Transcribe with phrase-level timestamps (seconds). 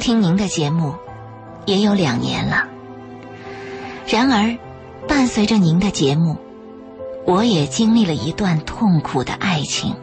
[0.00, 0.94] 听您的节目
[1.66, 2.66] 也有两年了。
[4.08, 4.58] 然而，
[5.06, 6.36] 伴随着您的节目，
[7.26, 9.94] 我也经历了一段痛苦的爱情，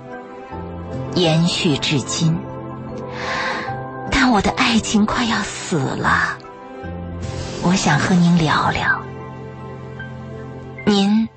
[1.16, 2.38] 延续至今。
[4.10, 6.38] 但我的爱情快要死了，
[7.64, 9.02] 我想和您聊聊。
[10.86, 11.28] 您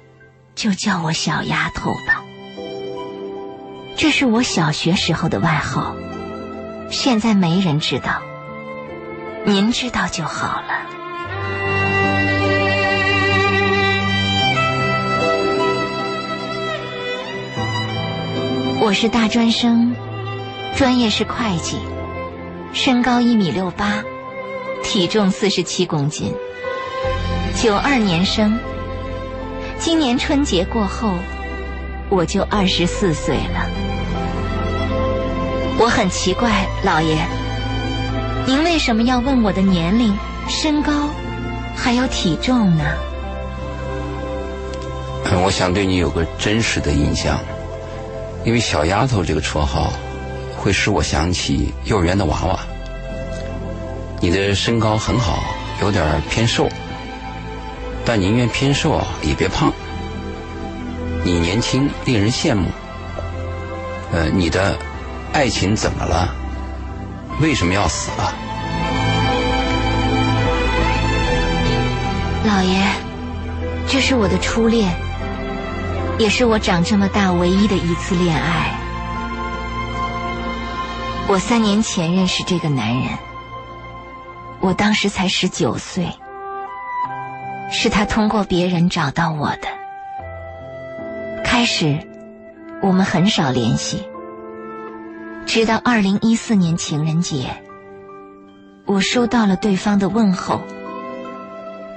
[0.55, 2.23] 就叫我小丫头吧。
[3.97, 5.95] 这是我小学时候的外号，
[6.91, 8.23] 现在没人知道，
[9.51, 10.87] 您知道就好了。
[18.81, 19.93] 我是大专生，
[20.77, 21.79] 专业是会计，
[22.73, 24.05] 身高一米六八，
[24.85, 26.33] 体重四十七公斤，
[27.61, 28.57] 九二年生。
[29.81, 31.13] 今年春节过后，
[32.09, 33.69] 我就二十四岁了。
[35.81, 37.17] 我很奇怪，老爷，
[38.47, 40.17] 您为什么要问我的年龄、
[40.49, 41.09] 身高，
[41.77, 42.85] 还有体重呢？
[45.27, 47.39] 嗯，我想对你有个真实的印象，
[48.45, 49.93] 因为“小丫头”这个绰号，
[50.57, 52.59] 会使我想起幼儿园的娃娃。
[54.21, 55.43] 你的身高很好，
[55.81, 56.69] 有点偏瘦，
[58.05, 59.73] 但宁愿偏瘦，也别胖。
[61.23, 62.69] 你年轻，令人羡慕。
[64.13, 64.77] 呃，你的。
[65.33, 66.35] 爱情怎么了？
[67.41, 68.35] 为什么要死了？
[72.45, 72.83] 老爷，
[73.89, 74.95] 这是我的初恋，
[76.19, 78.75] 也是我长这么大唯一的一次恋爱。
[81.29, 83.05] 我三年前认识这个男人，
[84.61, 86.09] 我当时才十九岁，
[87.71, 89.69] 是他通过别人找到我的。
[91.43, 92.07] 开始，
[92.83, 94.10] 我们很少联系。
[95.47, 97.63] 直到二零一四年情人节，
[98.87, 100.61] 我收到了对方的问候。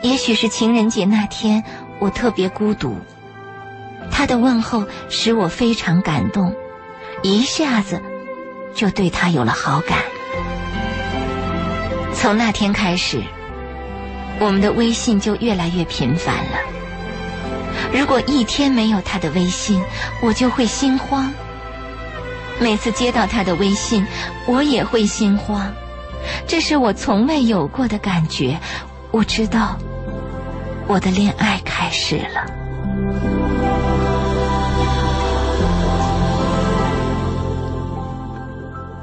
[0.02, 1.64] 也许是情人节那天
[2.00, 2.98] 我特别孤独，
[4.12, 6.54] 他的问候使我非常感动，
[7.22, 8.02] 一下子
[8.74, 10.00] 就对他有了好感。
[12.14, 13.22] 从那天开始，
[14.40, 16.58] 我们的微信就越来越频繁了。
[17.94, 19.82] 如果一天没有他的微信，
[20.22, 21.32] 我就会心慌。
[22.64, 24.08] 每次接到他的微信，
[24.48, 25.70] 我也会心慌，
[26.48, 28.58] 这是我从未有过的感觉。
[29.12, 29.78] 我知道，
[30.88, 32.46] 我的恋爱开始了。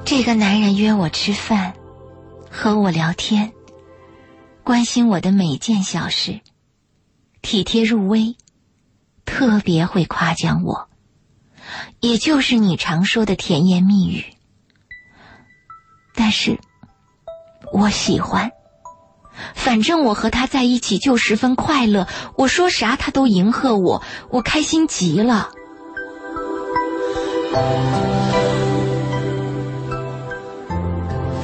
[0.07, 1.75] 这个男人约我吃饭，
[2.51, 3.53] 和我聊天，
[4.65, 6.41] 关心我的每件小事，
[7.43, 8.37] 体贴入微，
[9.27, 10.90] 特别会夸奖我。
[12.01, 14.25] 也就是你常说的甜言蜜语，
[16.15, 16.59] 但是，
[17.73, 18.51] 我喜欢。
[19.55, 25.49] 反正我和他在一起就十分快乐，我说啥他都迎合我，我开心极了。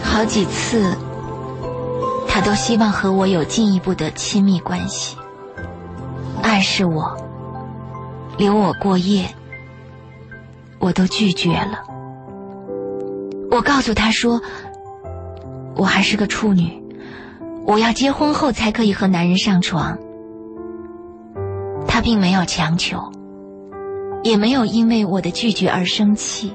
[0.03, 0.95] 好几次，
[2.29, 5.17] 他都希望和我有进一步的亲密关系，
[6.43, 7.17] 暗示我，
[8.37, 9.35] 留我过夜。
[10.79, 11.83] 我都拒绝了。
[13.51, 14.41] 我告诉他说，
[15.75, 16.83] 我还是个处女，
[17.67, 19.99] 我要结婚后才可以和男人上床。
[21.89, 23.11] 他并没有强求，
[24.23, 26.53] 也没有因为我的拒绝而生气，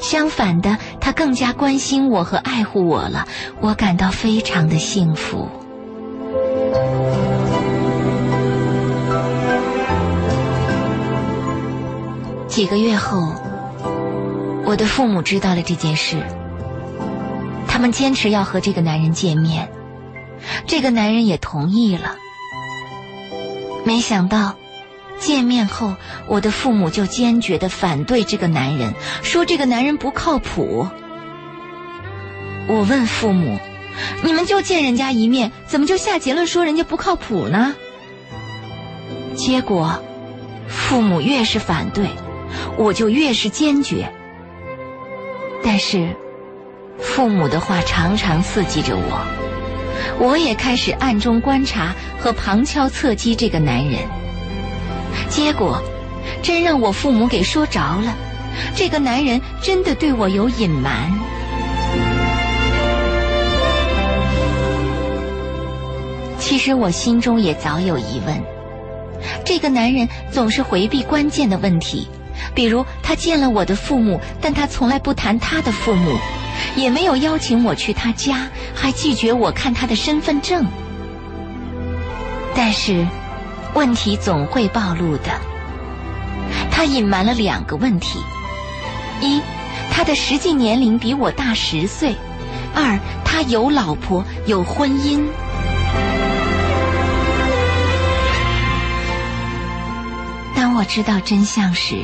[0.00, 3.26] 相反的，他更加关心我和爱护我了。
[3.60, 5.48] 我感到非常的幸福。
[12.60, 13.32] 几个月后，
[14.66, 16.22] 我的父母知道了这件事，
[17.66, 19.70] 他们坚持要和这个男人见面，
[20.66, 22.16] 这个男人也同意了。
[23.86, 24.56] 没想到，
[25.18, 25.94] 见面后，
[26.26, 28.92] 我的父母就坚决的反对这个男人，
[29.22, 30.86] 说这个男人不靠谱。
[32.68, 33.58] 我问父母
[34.22, 37.74] ：“你们就见人家一面，怎么就下结论说人家不靠谱呢？”
[39.34, 40.02] 结果，
[40.68, 42.06] 父母越是反对。
[42.76, 44.12] 我就越是坚决，
[45.62, 46.14] 但是
[46.98, 49.20] 父母的话常常刺激着我，
[50.18, 54.00] 我也开始暗中观察和旁敲侧击这个男人。
[55.28, 55.82] 结果，
[56.42, 58.14] 真让我父母给说着了，
[58.74, 61.10] 这个男人真的对我有隐瞒。
[66.38, 68.42] 其实我心中也早有疑问，
[69.44, 72.08] 这个男人总是回避关键的问题。
[72.54, 76.16] 比如他见了我的父母，但他从来不谈他的父母，
[76.76, 80.66] 也没有邀请我去他家，还拒绝我看他的身份证。
[82.54, 83.06] 但是，
[83.74, 85.40] 问题总会暴露的。
[86.70, 88.18] 他隐瞒了两个问题：
[89.20, 89.40] 一，
[89.92, 92.12] 他的实际年龄比我大十岁；
[92.74, 95.22] 二，他有老婆，有婚姻。
[100.56, 101.96] 当我知道真相时，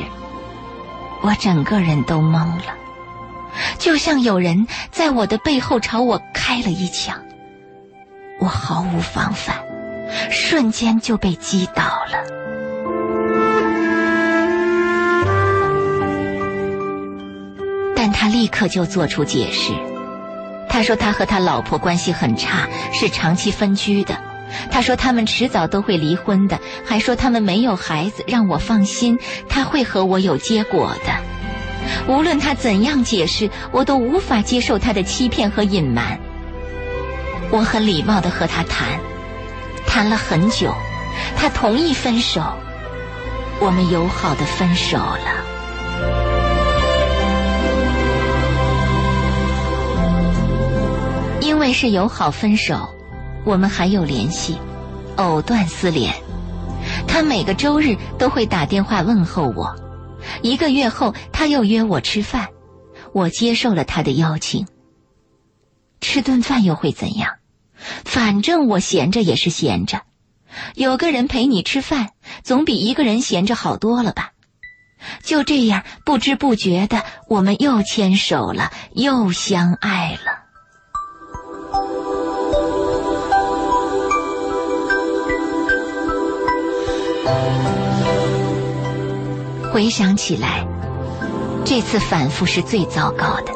[1.21, 2.75] 我整个人都懵了，
[3.77, 7.15] 就像有人在我的背后朝我开了一枪，
[8.39, 9.57] 我毫无防范，
[10.29, 12.23] 瞬间就被击倒了。
[17.95, 19.73] 但他立刻就做出解释，
[20.69, 24.15] 他说他和他老婆关系很差，是长期分居的。
[24.71, 31.13] 他说他们迟早都会离婚的，还说他们没有孩子，让我放心，他会和我有结果的。
[32.13, 36.19] 无论他怎样解释，我都无法接受他的欺骗和隐瞒。
[37.49, 38.99] 我很礼貌地和他谈，
[39.85, 40.73] 谈了很久，
[41.37, 42.41] 他同意分手，
[43.59, 45.45] 我们友好的分手了。
[51.39, 52.96] 因为是友好分手。
[53.47, 54.57] 我们还有联系，
[55.15, 56.13] 藕断丝连。
[57.07, 59.73] 他每个周日都会打电话问候我，
[60.41, 62.49] 一个月后他又约我吃饭，
[63.13, 64.67] 我接受了他的邀请。
[66.01, 67.35] 吃顿饭又会怎样？
[68.03, 70.01] 反正我闲着也是闲着，
[70.75, 72.09] 有个人陪你吃饭，
[72.43, 74.31] 总比一个人闲着好多了吧？
[75.23, 80.43] 就这样，不知不觉的，我们又牵手了，又相爱了。
[89.71, 90.65] 回想起来，
[91.63, 93.53] 这次反复是最糟糕的。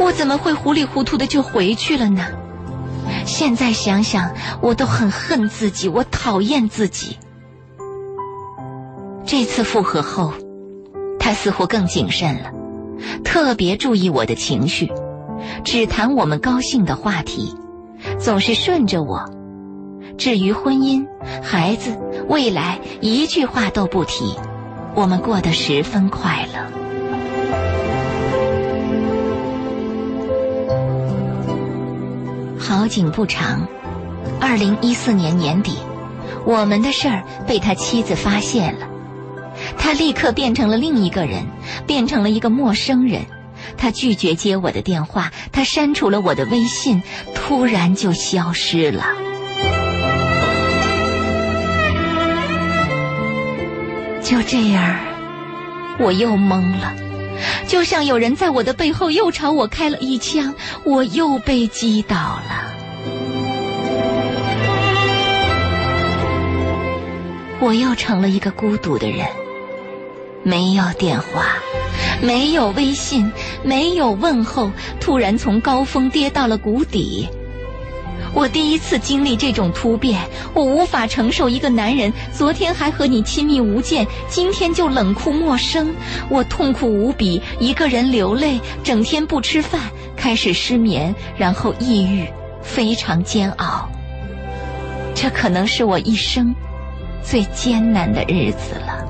[0.00, 2.24] 我怎么会糊里糊涂的就回去了呢？
[3.26, 7.16] 现在想想，我都很恨自己，我讨厌自己。
[9.24, 10.32] 这次复合后，
[11.18, 12.50] 他似乎更谨慎了，
[13.22, 14.90] 特别注意我的情绪，
[15.62, 17.54] 只谈我们高兴的话题，
[18.18, 19.24] 总是顺着我。
[20.18, 21.06] 至于婚姻、
[21.42, 21.96] 孩子、
[22.30, 24.36] 未来，一句话都不提。
[24.94, 26.60] 我们过得十分快乐。
[32.56, 33.66] 好景不长，
[34.40, 35.76] 二零一四年年底，
[36.46, 38.86] 我们的事儿被他妻子发现了，
[39.76, 41.44] 他立刻变成了另一个人，
[41.84, 43.22] 变成了一个陌生人。
[43.76, 47.02] 他拒绝接我的电话，他删除了我的微信，
[47.34, 49.04] 突然就消失了。
[54.30, 54.96] 就这样，
[55.98, 56.94] 我又懵了，
[57.66, 62.72] 就像有人在我的背后又朝我开了一枪，我又被击倒了。
[67.58, 69.26] 我又成了一个孤独的人，
[70.44, 71.56] 没有电话，
[72.22, 73.32] 没有微信，
[73.64, 74.70] 没有问候，
[75.00, 77.28] 突然从高峰跌到了谷底。
[78.32, 80.20] 我第一次经历这种突变，
[80.54, 85.92] 我无法承受一个男人昨天还和你亲密无间，今天就冷酷陌生。
[86.28, 89.80] 我痛苦无比，一个人流泪，整天不吃饭，
[90.16, 92.26] 开始失眠，然后抑郁，
[92.62, 93.88] 非常煎熬。
[95.14, 96.54] 这可能是我一生
[97.22, 99.04] 最艰难的日子了。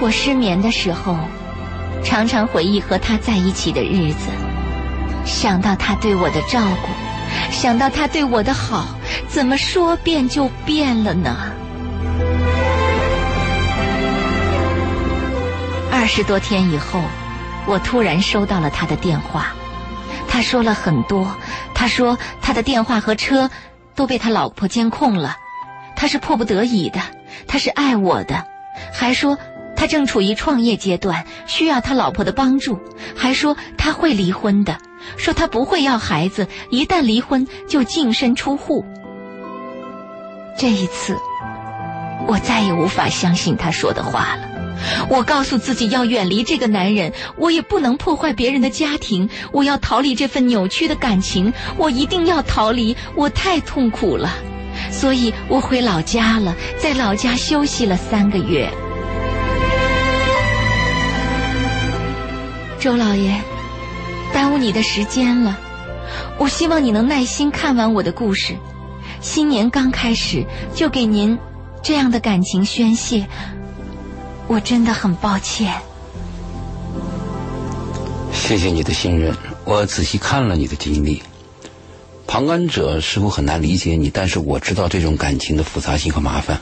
[0.00, 1.16] 我失眠的时候。
[2.08, 4.30] 常常回忆和他在一起的日子，
[5.26, 6.88] 想到他对我的照顾，
[7.52, 8.86] 想到他对我的好，
[9.28, 11.36] 怎么说变就变了呢？
[15.92, 16.98] 二十多天以后，
[17.66, 19.48] 我突然收到了他的电话，
[20.26, 21.36] 他说了很多。
[21.74, 23.50] 他说他的电话和车
[23.94, 25.36] 都被他老婆监控了，
[25.94, 27.00] 他是迫不得已的，
[27.46, 28.46] 他是爱我的，
[28.94, 29.36] 还说。
[29.78, 32.80] 他正处于创业阶段，需要他老婆的帮助，
[33.14, 34.76] 还说他会离婚的，
[35.16, 38.84] 说他不会要孩子，一旦离婚就净身出户。
[40.58, 41.16] 这一次，
[42.26, 44.48] 我再也无法相信他说的话了。
[45.08, 54.28] 我告诉自己要远离这个男人，我也不能破坏别人的家庭，我要逃离这份扭曲的感情，我一定要逃离，我太痛苦了，
[54.90, 58.68] 所以我回老家了，在老家休息了三个月。
[62.80, 63.40] 周老爷，
[64.32, 65.58] 耽误你的时间了。
[66.38, 68.56] 我希望你能耐心看完我的故事。
[69.20, 70.44] 新年刚开始
[70.74, 71.36] 就给您
[71.82, 73.26] 这样的感情宣泄，
[74.46, 75.74] 我真的很抱歉。
[78.32, 81.20] 谢谢你的信任，我仔细看了你的经历。
[82.28, 86.60] 旁观者似乎很难理解你，但是我知道这种感情的复杂性和麻烦。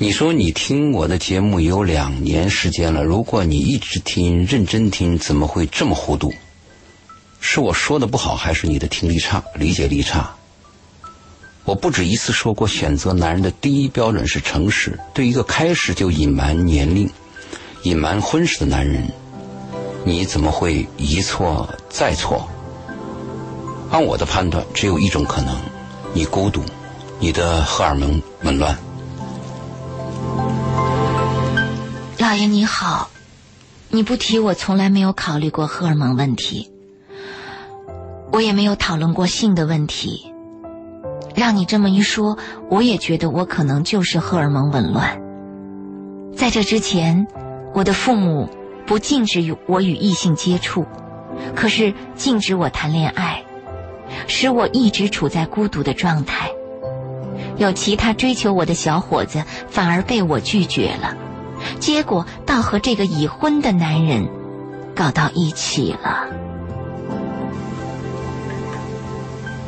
[0.00, 6.32] 你说你听我的节目有两年时间了，如果你一直听、认真听，怎么会这么糊涂？
[7.40, 10.36] 是我说的不好，还是你的听力差、理解力差？
[11.64, 14.96] 我不止一次说过，选择男人的第一标准是诚实。
[15.12, 17.10] 对一个开始就隐瞒年龄、
[17.82, 19.02] 隐瞒婚史的男人，
[20.04, 22.48] 你怎么会一错再错？
[23.90, 25.58] 按我的判断，只有一种可能：
[26.14, 26.62] 你孤独，
[27.18, 28.78] 你的荷尔蒙紊乱。
[32.28, 33.08] 老爷你好，
[33.88, 36.70] 你不提我从来没有考虑过荷尔蒙问题，
[38.30, 40.30] 我也没有讨论过性的问题。
[41.34, 42.36] 让你这么一说，
[42.68, 45.18] 我也觉得我可能就是荷尔蒙紊乱。
[46.36, 47.26] 在这之前，
[47.72, 48.50] 我的父母
[48.86, 50.84] 不禁止与我与异性接触，
[51.56, 53.42] 可是禁止我谈恋爱。
[54.26, 56.50] 使我一直处在孤独的状态，
[57.56, 61.16] 有其他追求我的小伙子反而被我拒绝了，
[61.80, 64.28] 结果倒和这个已婚的男人
[64.94, 66.26] 搞到一起了。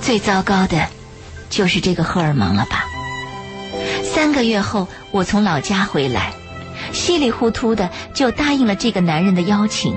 [0.00, 0.88] 最糟糕的，
[1.48, 2.84] 就是这个荷尔蒙了吧？
[4.02, 6.32] 三个月后，我从老家回来，
[6.92, 9.96] 稀里糊涂的就答应了这个男人的邀请。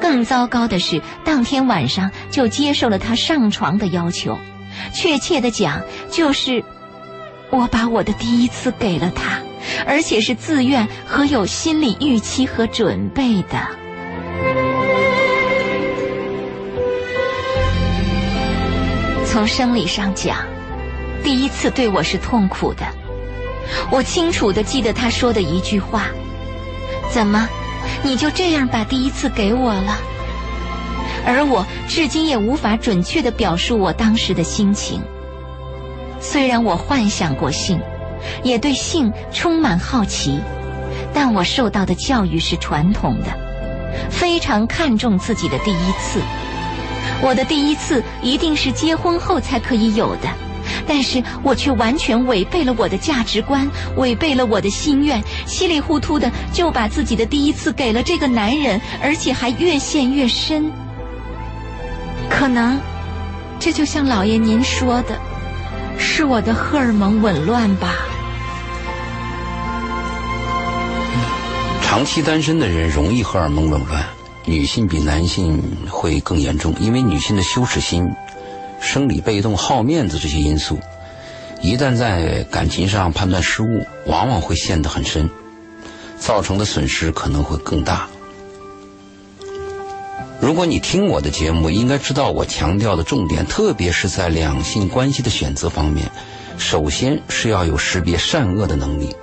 [0.00, 4.38] 更糟糕的是，当天晚上就接受了他上床的要求。
[4.94, 6.64] 确切的讲，就是
[7.50, 9.38] 我把我的第一次给了他，
[9.86, 13.58] 而且是自愿和有心理预期和准备的。
[19.24, 20.38] 从生理上讲，
[21.22, 22.86] 第一次对我是痛苦的。
[23.90, 26.06] 我清楚的记得他说的一句话
[27.12, 27.48] ：“怎么？”
[28.02, 29.98] 你就这样把第一次给我了，
[31.24, 35.00] 而我至今也无法准确的表述我当时的心情。
[36.20, 37.80] 虽然我幻想过性，
[38.42, 40.38] 也对性充满好奇，
[41.12, 43.26] 但我受到的教育是传统的，
[44.10, 46.20] 非常看重自己的第一次。
[47.22, 50.28] 我的第一次一定是结婚后才可以有的。
[50.88, 60.70] 但是我却完全违背了我的价值观，违背了我的心愿，稀里糊涂的就把自己的第一次给了这个男人，而且还越陷越深。
[62.28, 62.78] 可能，
[63.58, 65.16] 这就像老爷您说的，
[65.98, 67.94] 是我的荷尔蒙紊乱吧。
[71.96, 74.04] 长期单身的人容易荷尔蒙紊乱，
[74.44, 78.06] 女性比男性会更严重，因为女性的羞耻心。
[78.82, 80.78] 生理被动、好面子这些因素，
[81.62, 85.30] 一旦在感情上判断失误，往往会陷得很深，
[86.18, 88.06] 造成的损失可能会更大。
[90.38, 96.10] 如果你听我的节目，应该知道我强调的重点，特别是在两性关系的选择方面，
[96.58, 99.16] 首先是要有识别善恶的能力。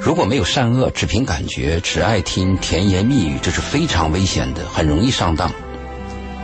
[0.00, 5.50] 如果没有善恶，只凭感觉，只爱听甜言蜜语，这是非常危险的，很容易上当，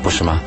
[0.02, 0.40] 不是吗？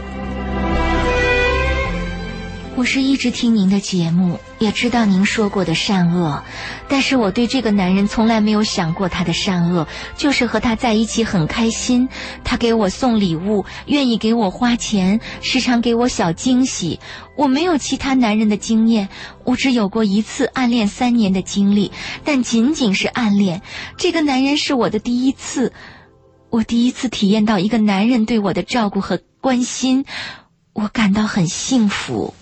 [2.77, 6.43] 我是一直听您的节目，也知道您说过的善恶，
[6.88, 12.07] 但是我对这个男人从来没有想过他的善恶，就是和他在一起很开心，
[12.43, 17.00] 他给我送礼物，愿意给我花钱，时常给我小惊喜。
[17.36, 19.10] 我没有其他男人的经验，
[19.43, 21.91] 我只有过一次暗恋三年的经历，
[22.24, 23.63] 但仅仅是暗恋。
[23.98, 25.74] 这个男人是我的第一次，
[26.51, 30.05] 我第一次体验到一个男人对我的照顾和关心，
[30.74, 32.36] 我感到很幸福。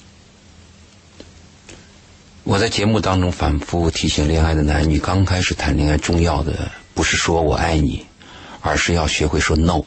[2.46, 8.06] 我在节目当中反复提醒恋爱的男女，刚开始谈恋爱重要的不是说我爱你，
[8.62, 9.82] 而是要学会说 no。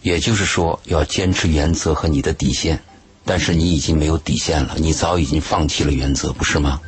[0.00, 2.80] 也就是说，要坚持原则和你的底线。
[3.24, 6.80] 但是你已经没有底线了，你早已经放弃了原则，不是吗？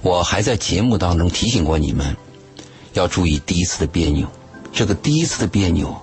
[0.00, 2.16] 我还在节目当中提醒过你们，
[2.94, 4.26] 要注意第一次的别扭。
[4.72, 5.94] 这个第一次的别扭，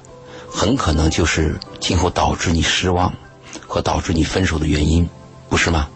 [0.48, 3.12] 很可能就是今后导致你失望
[3.66, 5.10] 和导致你分手的原因，
[5.50, 5.90] 不是吗？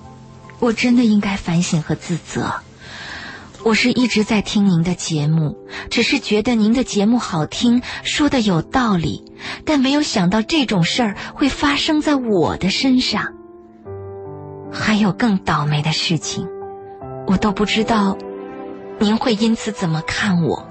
[0.59, 2.53] 我真的应该反省和自责。
[3.63, 5.57] 我是一直在听您的节目，
[5.89, 9.23] 只是觉得您的节目好听，说的有道理，
[9.65, 13.33] 但没有想到这种事儿会发生在我的身上。
[14.71, 16.47] 还有更倒霉的事情，
[17.27, 18.17] 我都不知道，
[18.97, 20.65] 您会因此怎么看我？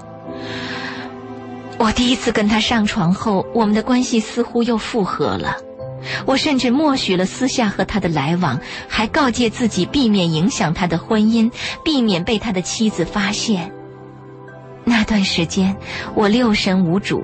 [1.77, 5.55] 我第一次跟他上床后，我们的关系似乎又复合了。
[6.25, 11.51] 我甚至默许了私下和他的来往，还告诫自己避免影响他的婚姻，
[11.83, 13.71] 避免被他的妻子发现。
[14.83, 15.75] 那段时间，
[16.15, 17.23] 我六神无主，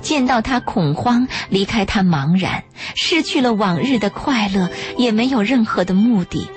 [0.00, 6.48] 见到他恐慌，离开他茫然，失去了往日的快乐，也没有任何的目的。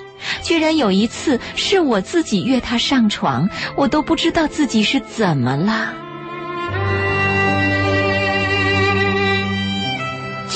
[0.42, 5.94] 居然有一次是我自己约他上床，我都不知道自己是怎么了。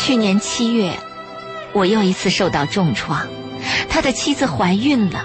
[0.06, 0.92] 去年七月，
[1.72, 3.26] 我又一次受到重创，
[3.88, 5.24] 他的妻子怀孕了，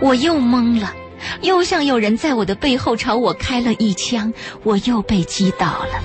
[0.00, 0.94] 我又懵了，
[1.42, 6.00] 又像有人在我的背后朝我开了一枪，我又被击倒了。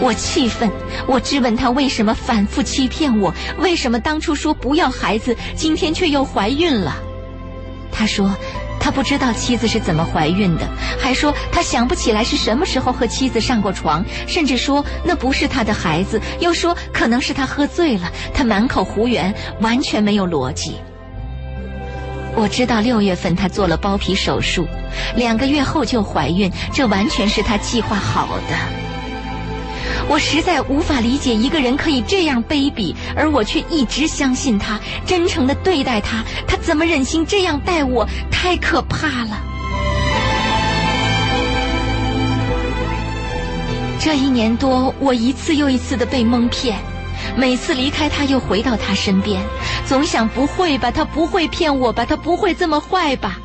[0.00, 0.68] 我气愤，
[1.06, 6.96] 我质问他为什么反复欺骗我，为什么当初说不要孩子，今天却又怀孕了？
[7.92, 8.34] 他说。
[8.82, 18.10] 他不知道妻子是怎么怀孕的，还说他想不起来是什么时候和妻子上过床，甚至说那不是他的孩子，又说可能是他喝醉了。
[18.34, 20.74] 他满口胡言，完全没有逻辑。
[22.34, 24.66] 我知道六月份他做了包皮手术，
[25.14, 28.91] 两个月后就怀孕，这完全是他计划好的。
[30.08, 36.22] 我实在无法理解一个人可以这样卑鄙，而我却一直相信他，真诚的对待他。
[36.46, 38.06] 他怎么忍心这样待我？
[38.30, 39.40] 太可怕了！
[43.98, 46.78] 这一年多，我一次又一次的被蒙骗，
[47.36, 49.40] 每次离开他又回到他身边，
[49.86, 53.38] 总想不会吧，他不会骗我吧，他不会这么坏吧？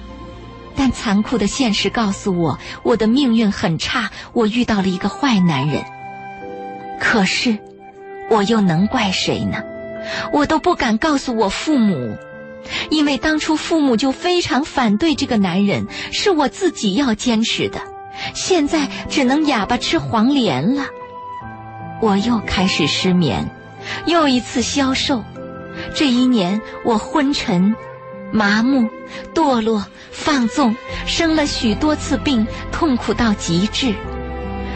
[0.75, 5.85] 但残酷的现实告诉我，我的命运很差，我遇到了一个坏男人。
[6.99, 7.57] 可是，
[8.29, 9.63] 我又能怪谁呢？
[10.31, 12.17] 我都不敢告诉我父母，
[12.89, 17.79] 因为当初父母就非常反对这个男人，是我自己要坚持的。
[18.33, 20.85] 现在只能哑巴吃黄连了。
[22.01, 23.49] 我又开始失眠，
[24.05, 25.23] 又一次消瘦。
[25.93, 27.75] 这一年，我昏沉、
[28.31, 28.89] 麻木、
[29.33, 33.93] 堕落、放纵，生了许多次病，痛苦到极致。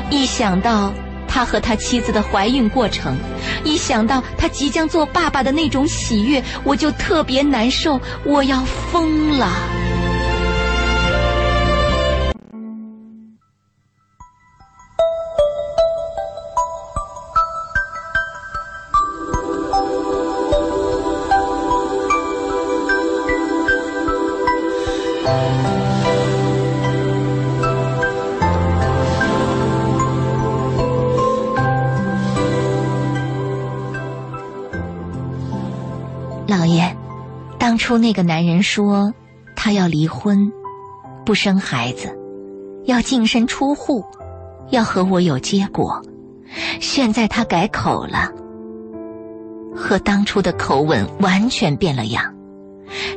[0.10, 0.94] 一想到……
[1.34, 3.16] 他和他妻子的怀孕过程，
[3.64, 9.48] 一想到他即将做爸爸的那种喜悦，我就特别难受，我要疯了。
[38.02, 39.14] 那个男人说，
[39.56, 40.52] 他要离婚，
[41.24, 42.18] 不生孩子，
[42.86, 44.04] 要净身出户，
[44.72, 46.02] 要和我有结果。
[46.80, 48.32] 现在他改口了，
[49.76, 52.34] 和当初的口吻完全变了样。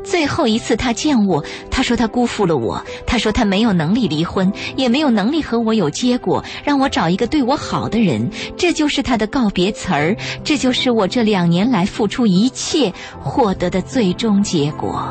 [0.04, 8.30] 最后一次他见我，他说他辜负了我，他说他没有能力离婚，也没有能力和我有结果，让我找一个对我好的人。
[8.56, 15.08] 这就是他的告别词儿，这就是我这两年来付出一切获得的最终结果。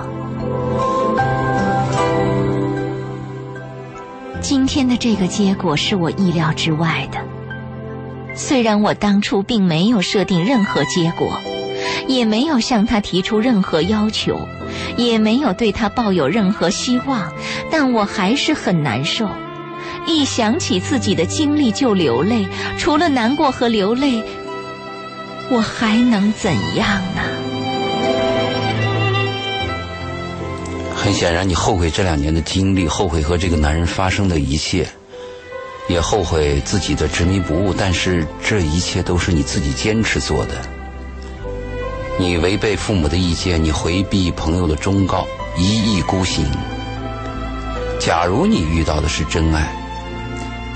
[4.40, 7.18] 今天的这个结果是我意料之外的，
[8.36, 11.40] 虽然我当初并没有设定任何结果。
[12.08, 14.48] 也没有向他提出任何要求，
[14.98, 17.32] 也没有对他抱有任何希望，
[17.72, 19.30] 但我还是很难受。
[20.06, 22.46] 一想起自己的经历就流泪，
[22.78, 24.22] 除了难过和流泪，
[25.50, 27.22] 我还能怎样呢？
[30.96, 34.88] 很显然，你后悔这两年的经历，后悔和这个男人发生的一切，
[35.90, 37.74] 也后悔自己的执迷不悟。
[37.78, 40.56] 但是，这一切都是你自己坚持做的。
[42.20, 45.26] 你违背父母的意见，你回避朋友的忠告，
[45.58, 46.46] 一意孤行。
[48.00, 49.74] 假如你遇到的是真爱，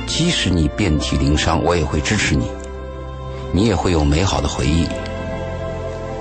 [0.08, 2.50] 即使你遍体鳞伤，我也会支持你，
[3.52, 4.88] 你也会有美好的回忆。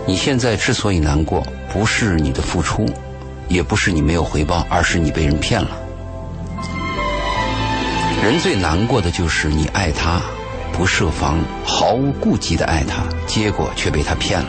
[0.04, 2.84] 你现在之所以难过，不是你的付出，
[3.48, 5.70] 也不是你没有回报，而是你被人骗了。
[8.22, 10.20] 人最难过的就是你爱他，
[10.74, 14.48] 不设防，毫无顾忌的爱他，结果却被他骗了。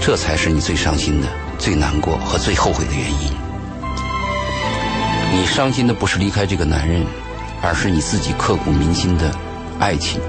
[0.00, 3.32] 这才是你最伤心的、最难过和最后悔的原因。
[5.32, 7.04] 你伤心的不是离开这个男人，
[7.62, 9.30] 而是你自己刻骨铭心的
[9.78, 10.20] 爱情，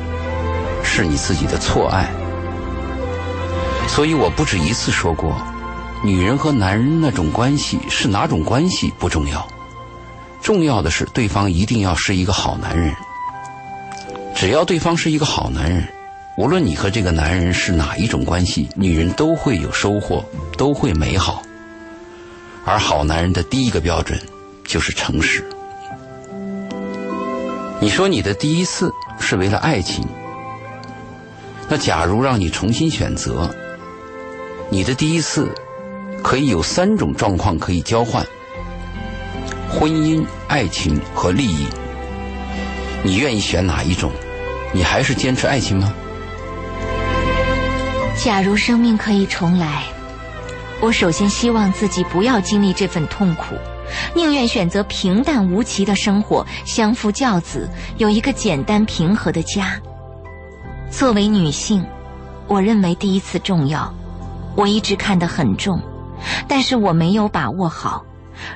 [0.84, 2.10] 是你自己的错爱。
[3.88, 5.36] 所以我不止一次说过，
[6.04, 9.48] 女人和男人那种关系是哪种关系不重要，
[10.42, 12.94] 重要的是对方一定要是一个好男人。
[14.36, 15.88] 只要对方是一个好男人，
[16.40, 20.24] 无论你和这个男人是哪一种关系，女人都会有收获，
[20.58, 21.44] 都会美好。
[22.64, 24.18] 而好男人的第一个标准
[24.64, 25.44] 就是诚实。
[27.82, 30.08] 你说你的第一次是为了爱情，
[31.68, 33.54] 那假如让你重新选择，
[34.70, 35.54] 你的第一次
[36.24, 38.26] 可以有三种状况可以交换：
[39.70, 41.66] 婚姻、爱情和利益。
[43.04, 44.10] 你愿意选哪一种？
[44.74, 45.94] 你还是坚持爱情吗？
[48.22, 49.86] 假如生命可以重来，
[50.82, 53.56] 我首先希望自己不要经历这份痛苦，
[54.14, 59.80] 宁愿选择平淡无奇的生活，相夫教子，有一个简单平和的家。
[60.92, 61.86] 作为女性，
[62.48, 63.94] 我认为第一次重要，
[64.54, 65.82] 我一直看得很重，
[66.46, 68.04] 但是我没有把握好。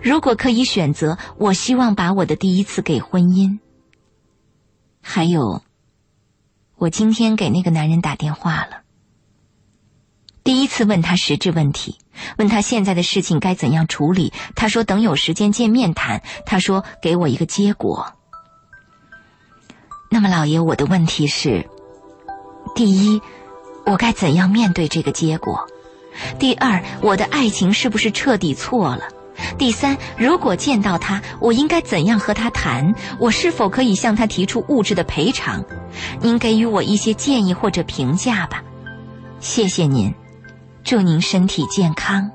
[0.01, 3.59] 如果可以选择，我希望把我的第一次给婚姻。
[5.01, 5.61] 还有，
[6.75, 8.82] 我今天给那个男人打电话了。
[10.43, 11.97] 第一次问他实质问题，
[12.37, 14.33] 问他现在的事情该怎样处理。
[14.55, 16.21] 他说等有时间见面谈。
[16.45, 18.13] 他说给我一个结果。
[20.09, 21.67] 那么，老爷，我的问题是：
[22.75, 23.21] 第一，
[23.85, 25.67] 我该怎样面对这个结果？
[26.37, 29.07] 第二，我的爱情是不是彻底错了？
[29.57, 32.93] 第三，如果见到他，我应该怎样和他谈？
[33.17, 35.65] 我是否可以向他提出物质的赔偿？
[36.21, 38.61] 您给予我一些建议或者评价吧。
[39.39, 40.13] 谢谢您，
[40.83, 42.29] 祝您身体健康。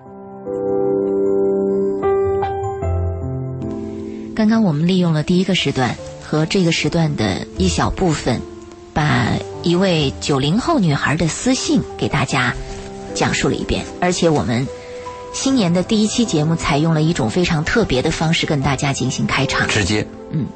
[4.34, 8.40] 刚刚我们利用了第一个时段和这个时段的一小部分，
[8.94, 9.32] 把
[9.62, 12.54] 一位九零后女孩的私信给大家
[13.14, 14.66] 讲述了一遍，而且我们。
[15.30, 20.46] 新年的第一期节目采用了一种非常特别的方式跟大家进行开场，直接，嗯，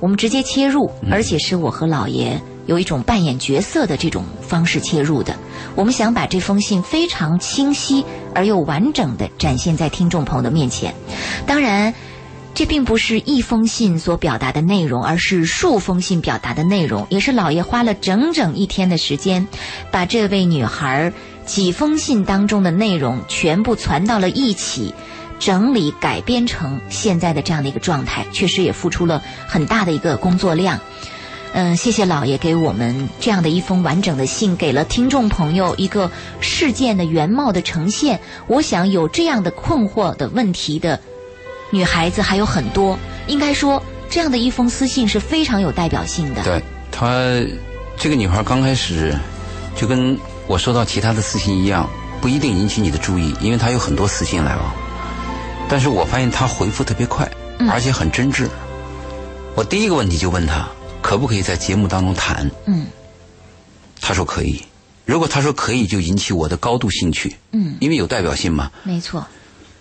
[0.00, 5.34] 我们直接切入，而且是我和老爷有一种扮演角色的这种方式切入的。
[5.74, 10.94] 我们想把这封信非常清晰而又完整的展现在听众朋友的面前。
[11.46, 11.94] 当然，
[12.54, 19.46] 这并不是一封信所表达的内容，而是数封信表达的内容，也是老爷花了整整一天的时间，
[19.90, 21.12] 把这位女孩。
[21.44, 24.94] 几封信当中的内容全部传到了一起，
[25.40, 30.78] 整理改编成现在的这样的一个状态，确实也付出了很大的一个工作量。
[31.52, 36.10] 嗯，谢谢老爷给我们这样的一封完整的信，给了听众朋友一个
[36.40, 38.20] 事件的原貌的呈现。
[38.46, 40.98] 我想有这样的困惑的问题的
[41.70, 46.42] 女孩子还有很多，应该说这样的一封私信是非常有代表性的。
[46.42, 47.10] 对，她
[47.96, 49.14] 这个女孩刚开始
[49.76, 50.18] 就跟。
[50.48, 51.88] 我收到其他的私信一样，
[52.20, 54.74] 不一定引起你的注意，因为她有很多私信来往。
[55.68, 57.26] 但是我发现她回复特别快，
[57.70, 58.48] 而且很真挚。
[59.54, 60.68] 我第一个问题就问他，
[61.02, 62.50] 可不可以在节目当中谈？
[62.66, 62.86] 嗯，
[64.00, 64.62] 他说可以。
[65.04, 67.36] 如果他说可以，就引起我的高度兴趣。
[67.50, 68.70] 嗯，因为有代表性嘛。
[68.84, 69.26] 没错。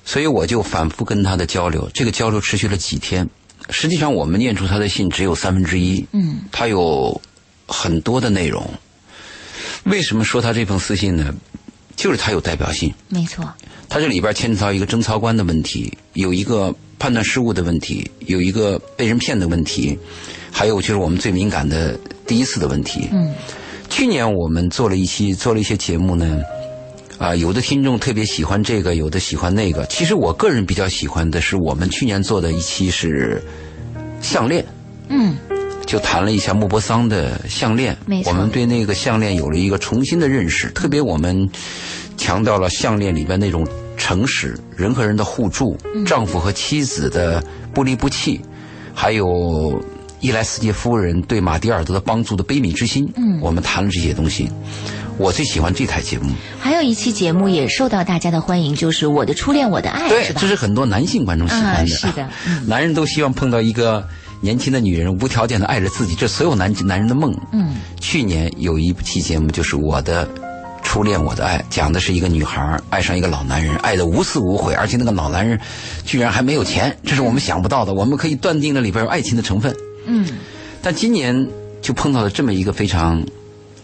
[0.04, 3.30] 所以我就反复跟他的交流，这个交流持续了几天。
[3.70, 6.06] 实际上，我们念出他的信只有三分之一。
[6.12, 7.22] 嗯，他有
[7.68, 8.68] 很多的内容。
[9.84, 11.34] 为什么说他这封私信呢？
[11.96, 12.92] 就是他有代表性。
[13.10, 13.48] 没错。
[13.88, 19.98] 他这里边牵扯到一个贞操观的问题，有一个判断失误的问题，有一个被人骗的问题，
[20.52, 23.10] 还有就是我们最敏感的第一次的问题。
[23.12, 23.34] 嗯。
[23.90, 26.40] 去年我们做了一期做了一些节目呢，
[27.18, 29.84] 啊，有的听众特别喜欢这个，有的喜欢那个。
[29.88, 33.42] 其实我个人比较喜欢的是我们去年做的一期是
[34.22, 34.64] 项链。
[35.10, 35.36] 嗯。
[35.88, 40.70] 就谈了一下莫泊桑的项链，我们对那个项链有了一个重新的认识。
[40.70, 41.50] 特别我们
[42.16, 43.68] 强调了项链里边那种
[44.02, 47.40] 诚实、人和人的互助、丈夫和妻子的
[47.72, 48.42] 不离不弃，
[48.96, 49.80] 还有
[50.20, 53.08] 伊莱斯杰夫人对马蒂尔德的帮助的悲悯之心。
[53.16, 54.50] 嗯，我们谈了这些东西。
[55.20, 56.32] 我最喜欢这台节目。
[56.60, 61.88] 还有一期节目也受到大家的欢迎，就是《我的初恋我的爱》，对，这是很多男性观众喜欢的。
[61.88, 62.28] 是的，
[62.66, 64.04] 男人都希望碰到一个。
[64.44, 67.32] 年轻的女人无条件的爱着自己，这所有男男人的梦。
[67.52, 70.28] 嗯，去年有一期节目就是我的
[70.92, 75.58] 初恋，我的爱，讲的是一个女孩爱上一个老男人，爱的无私无悔，而且那个老男人
[76.04, 77.94] 居然还没有钱，这是我们想不到的。
[77.94, 79.74] 我们可以断定那里边有爱情的成分。
[80.06, 80.28] 嗯，
[80.82, 81.48] 但今年
[81.82, 83.24] 就碰到了这么一个非常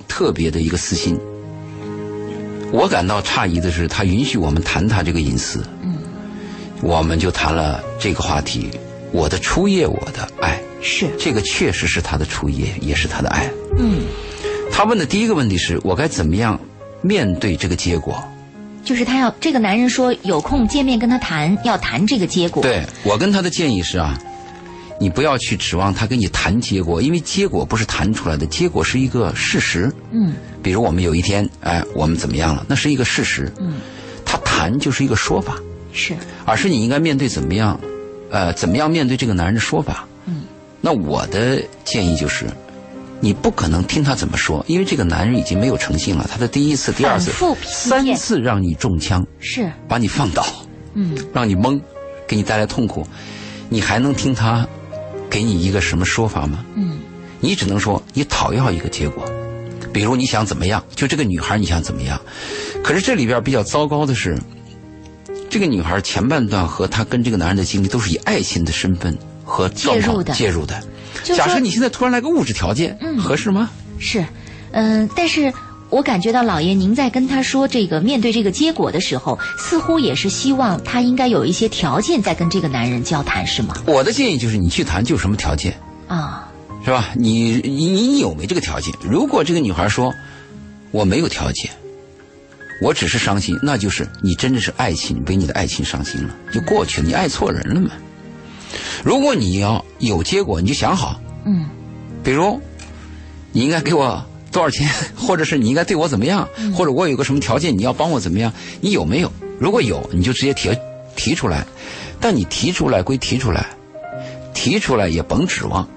[0.05, 1.17] 特别的一个私信，
[2.73, 5.63] 我感到诧异的是，他允许我们谈他这个隐私。
[5.83, 5.99] 嗯，
[6.81, 8.69] 我们就谈了这个话题。
[9.13, 13.49] 我的初夜，我的爱是这个，确实是他的初夜，也是他的爱。
[13.77, 14.01] 嗯，
[14.73, 16.59] 他问的第一个问题是我该怎么样
[17.01, 18.23] 面对这个结果？
[18.83, 22.63] 就是他要这个男人说有空见面跟他谈，要谈这个结果。
[22.63, 24.17] 对我跟他的建议是啊，
[24.99, 29.91] 你不要去指望他跟你谈结果，因为结果不是谈出来的，结果是一个事实。
[30.11, 30.33] 嗯
[30.63, 33.51] 比如我们有一天，哎，我们怎么样了，那是一个事实。
[33.59, 33.75] 嗯，
[34.25, 35.55] 他谈就是一个说法，
[35.93, 36.13] 是，
[36.45, 37.79] 而是你应该面对怎么样，
[38.31, 40.05] 呃，怎么样面对这个男人的说法。
[40.25, 40.43] 嗯，
[40.81, 42.45] 那我的建议就是，
[43.19, 46.29] 你不可能听他怎么说，因为这个男人已经没有诚信了。
[46.31, 47.31] 他的第一次、第二次、
[47.63, 50.45] 三次让你中枪，是，把你放倒，
[50.93, 51.79] 嗯让你懵，
[52.27, 53.07] 给你带来痛苦，
[53.69, 54.67] 你还能听他
[55.29, 56.63] 给你一个什么说法吗？
[56.75, 56.99] 嗯
[57.39, 59.23] 你只能说你讨要一个结果，
[59.93, 62.19] 比如你想怎么样，就这个女孩你想怎么样。
[62.83, 64.37] 可是这里边比较糟糕的是，
[65.49, 70.83] 这个女孩前半段和她跟这个男人的经历都是以爱情的身份和状况介入的介入的。
[71.23, 73.69] 假设你现在突然来个物质条件，嗯合适吗？
[73.99, 74.25] 是，
[74.71, 75.53] 嗯、但是
[75.89, 83.75] 我感觉到老爷您在跟他说这个面对这个结果的时候，似乎也是希望他应该有一些条件在跟这个男人交谈，是吗？
[83.85, 86.49] 我的建议就是你去谈就什么条件，啊，
[86.83, 87.09] 是吧？
[87.15, 88.93] 你你你有没这个条件？
[89.01, 90.13] 如果这个女孩说
[90.91, 91.71] 我没有条件，
[92.81, 97.91] 我只是伤心，那就是你真的是爱情被你的爱情伤心了，就过去了，你爱错人了嘛。
[99.03, 101.65] 如果你要有结果，你就想好，嗯
[102.23, 102.59] 比如
[103.51, 108.51] 你应该给我多少钱，或者是你应该对我怎么样，或者我有个什么条件，你要帮我怎么样，
[108.81, 109.31] 你有没有？
[109.59, 110.69] 如果有，你就直接提
[111.15, 111.65] 提出来。
[112.19, 113.67] 但你提出来归提出来，
[114.53, 115.87] 提出来也甭指望。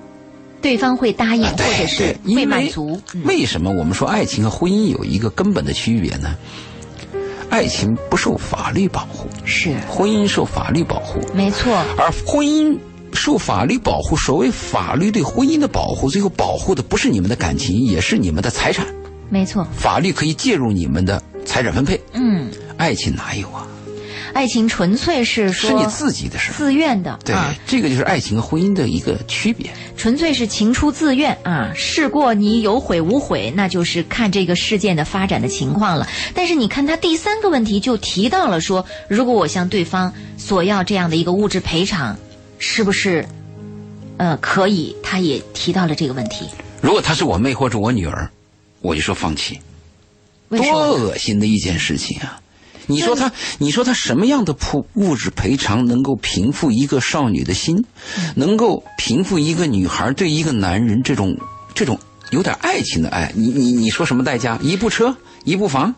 [0.61, 3.01] 对方会答应，啊或者是会满足。
[3.15, 6.37] 嗯为什么我们说爱情和婚姻有一个根本的区别呢？
[7.51, 12.79] 爱情不受法律保护，是，婚姻受法律保护，没错，而婚姻
[13.13, 14.17] 受法律保护。
[14.17, 18.87] 所谓法律对婚姻的保护，最后保护的不是你们的感情，也是你们的财产。
[19.29, 19.67] 没错。
[19.77, 23.67] 法律可以介入你们的财产分配，嗯，爱情哪有啊？
[24.33, 26.55] 爱情纯粹是说是你自己的事儿。
[26.55, 29.71] 自愿的对啊，，这个就是爱情和婚姻的一个区别。
[29.97, 31.73] 纯粹是情出自愿啊。
[31.75, 36.09] 事过你有悔无悔，那就是看这个事件的发展的情况了。
[36.35, 42.17] 但是你看他第三个问题就提到了说，如果我向对方索要这样的一个物质赔偿，
[42.59, 43.27] 是不是
[44.17, 44.97] 呃可以？
[45.03, 46.47] 他也提到了这个问题。
[46.81, 48.31] 如果她是我妹或者我女儿，
[48.81, 49.61] 我就说放弃。
[50.49, 50.59] 多？
[50.59, 52.41] 恶心的一件事情啊！
[52.91, 57.85] 你说他，你说他什么样的物物质赔偿能够平复一个少女的心，
[58.19, 61.37] 嗯能够平复一个女孩对一个男人这种
[61.75, 61.99] 这种
[62.31, 63.33] 有点爱情的爱？
[63.35, 64.59] 你你你说什么代价？
[64.63, 65.95] 一部车，一部房，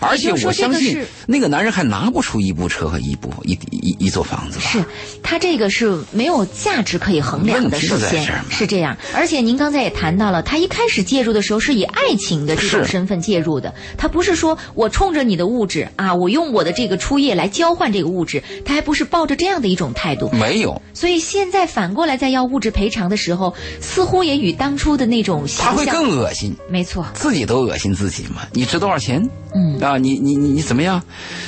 [0.00, 4.64] 而且我相信那个男人还拿不出一部车和一部一一一座房子吧？
[4.64, 4.84] 是
[5.22, 8.96] 他这个是没有价值可以衡量的，首先是这样。
[9.14, 20.30] 而且您刚才也谈到了，他一开始介入的时候是以爱情的这种身份介入的，他不是说我冲着你的物质啊，我用我的这个初夜来交换这个物质，他还不是抱着这样的一种态度。
[20.32, 28.42] 没有，所以现在反过来在要物质赔偿的时候，似乎也与当初的那种他会更恶心，没错，自己都恶心自己嘛。
[28.52, 29.28] 你值多少钱？
[29.56, 31.02] 嗯啊，你你你你怎么样？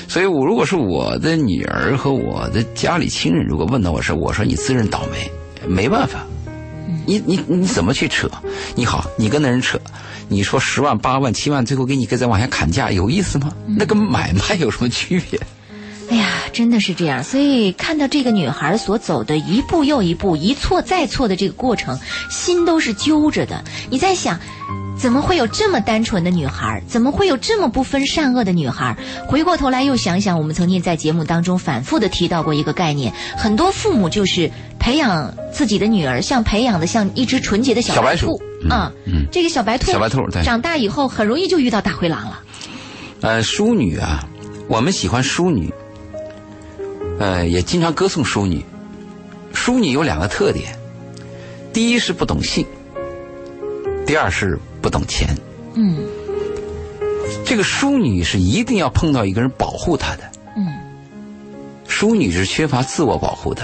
[0.09, 5.31] 所以我如果是我的女儿和我的家里亲人，如果问到我说，我说你自认倒霉，
[5.68, 6.25] 没办法，
[7.05, 8.27] 你你你怎么去扯？
[8.75, 9.79] 你好，你跟那人扯，
[10.29, 13.53] 你说十万八万七万，最后给你给再往下砍价，有意思吗？
[13.66, 15.38] 那跟买卖有什么区别？
[16.11, 17.23] 哎呀，真的是这样。
[17.23, 21.99] 所以看到这个女孩所走的一步又一步、一错再错的这个过程，
[22.31, 23.62] 心都是揪着的。
[23.90, 24.40] 你在想，
[24.99, 26.83] 怎么会有这么单纯的女孩？
[26.89, 28.97] 怎么会有这么不分善恶的女孩？
[29.27, 38.93] 回过头来又想想，我们曾经在节目当中反复的提到过一个概念，很多父母就是培养自己的女儿，像培养的像一只纯洁的小小白兔啊。
[39.07, 42.43] 嗯这个小白兔，小白兔对长大以后很容易就遇到大灰狼了。
[43.21, 44.25] 呃，淑女啊，
[44.67, 45.73] 我们喜欢淑女，
[47.21, 48.65] 呃，也经常歌颂淑女。
[49.55, 50.77] 淑女有两个特点，
[51.73, 52.67] 第一是不懂性，
[54.07, 55.29] 第二是不懂钱。
[55.75, 55.99] 嗯
[57.45, 60.23] 这个淑女是一定要碰到一个人保护她的，
[60.57, 60.67] 嗯。
[61.87, 63.62] 淑女是缺乏自我保护的。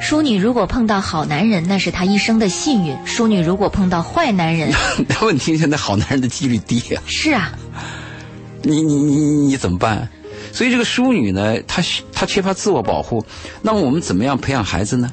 [0.00, 4.72] 淑女如果碰到好男人，那是她一生的幸运；淑女如果碰到坏男人，
[5.08, 7.52] 那问题现在好男人的几率低啊，是啊，
[8.62, 10.08] 你你你你怎么办？
[10.52, 13.24] 所以这个淑女呢，她她缺乏自我保护，
[13.62, 15.12] 那么我们怎么样培养孩子呢？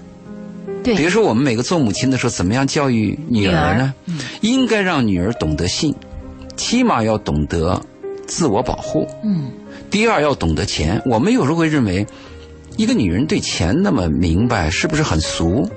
[0.83, 3.93] 比如，说，我们每个做母亲的时候，怎么样教育女儿呢？
[4.41, 5.93] 应该让女儿懂得性，
[6.55, 7.81] 起码要懂得
[8.27, 9.07] 自我保护。
[9.23, 9.51] 嗯
[9.89, 11.01] 第二，要懂得钱。
[11.05, 12.05] 我们有时候会认为，
[12.77, 15.67] 一个女人对钱那么明白，是不是很俗？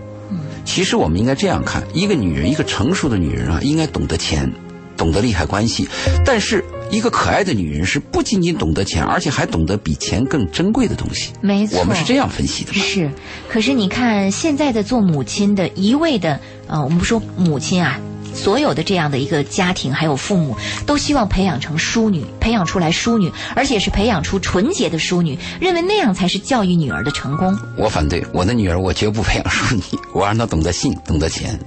[0.65, 4.51] 其实我们应该这样看：一个女人，一个成熟的女人啊，应该懂得钱，
[4.97, 5.88] 懂得利害关系，
[6.25, 11.33] 但是一个可爱的女人是不仅仅懂得钱，而且还懂得比钱更珍贵的东西。
[11.41, 12.73] 没错，我们是这样分析的？
[12.75, 13.11] 是，
[13.49, 17.99] 可是你看现在的做母亲的，一味的，呃，我们不说母亲啊。
[18.35, 27.55] 所有的这样的一个家庭，还有父母，都希望培养成淑女，培养出来淑女，而且是培养出纯洁的淑女，认为那样才是教育女儿的成功。
[27.77, 29.83] 我反对，我的女儿我绝不培养淑女，
[30.15, 31.59] 我让她懂得性，懂得钱，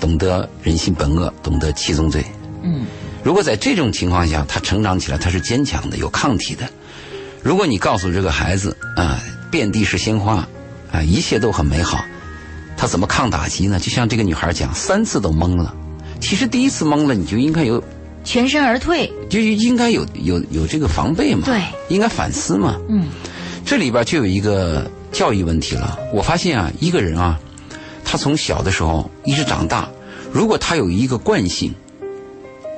[0.00, 2.24] 懂得人性本恶，懂得七宗罪。
[2.64, 2.84] 嗯，
[3.22, 6.68] 如果在这种情况下，他成长起来，他是坚强的，有抗体的。
[7.42, 10.48] 如果你告诉这个孩子啊，遍地是鲜花，
[10.92, 12.04] 啊，一切都很美好，
[12.76, 13.78] 他怎么抗打击呢？
[13.78, 15.74] 就像这个女孩讲，三次都懵了。
[16.20, 17.82] 其实第一次懵了，你就应该有
[18.24, 22.76] 全身而退，就应该有有有这个防备嘛，对，应该反思嘛。
[22.88, 23.08] 嗯，
[23.64, 25.98] 这里边就有一个教育问题了。
[26.12, 27.38] 我发现啊，一个人啊，
[28.04, 29.88] 他从小的时候一直长大，
[30.32, 31.74] 如果他有一个惯性，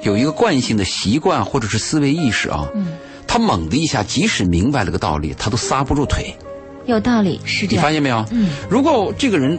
[0.03, 2.89] 有一个惯性的习惯或者是思维意识啊，嗯，
[3.27, 6.35] 他猛的一下，即使明白了个道理，他都刹不住腿。
[6.87, 7.83] 有道理，是这样。
[7.83, 8.25] 你发现没有？
[8.31, 9.59] 嗯，如果这个人。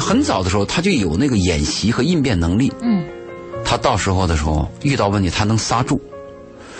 [0.00, 2.72] 很早的时候，他就有那个演习和应变能力。
[2.82, 3.04] 嗯，
[3.64, 6.00] 他到时候的时候遇到问题，他能刹住。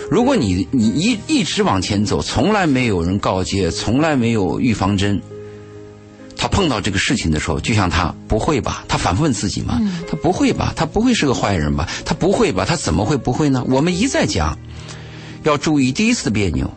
[0.08, 5.37] 如果你你一一直往前走，从来没有人告诫，从来没有预防针，他
[6.58, 8.84] 碰到这个事情的时候，就像他不会吧？
[8.88, 10.72] 他反复问自己嘛，他不会吧？
[10.74, 11.88] 他不会是个坏人吧？
[12.04, 12.64] 他不会吧？
[12.64, 13.62] 他怎么会不会呢？
[13.68, 14.58] 我们一再讲，
[15.44, 16.68] 要注意第一次别扭，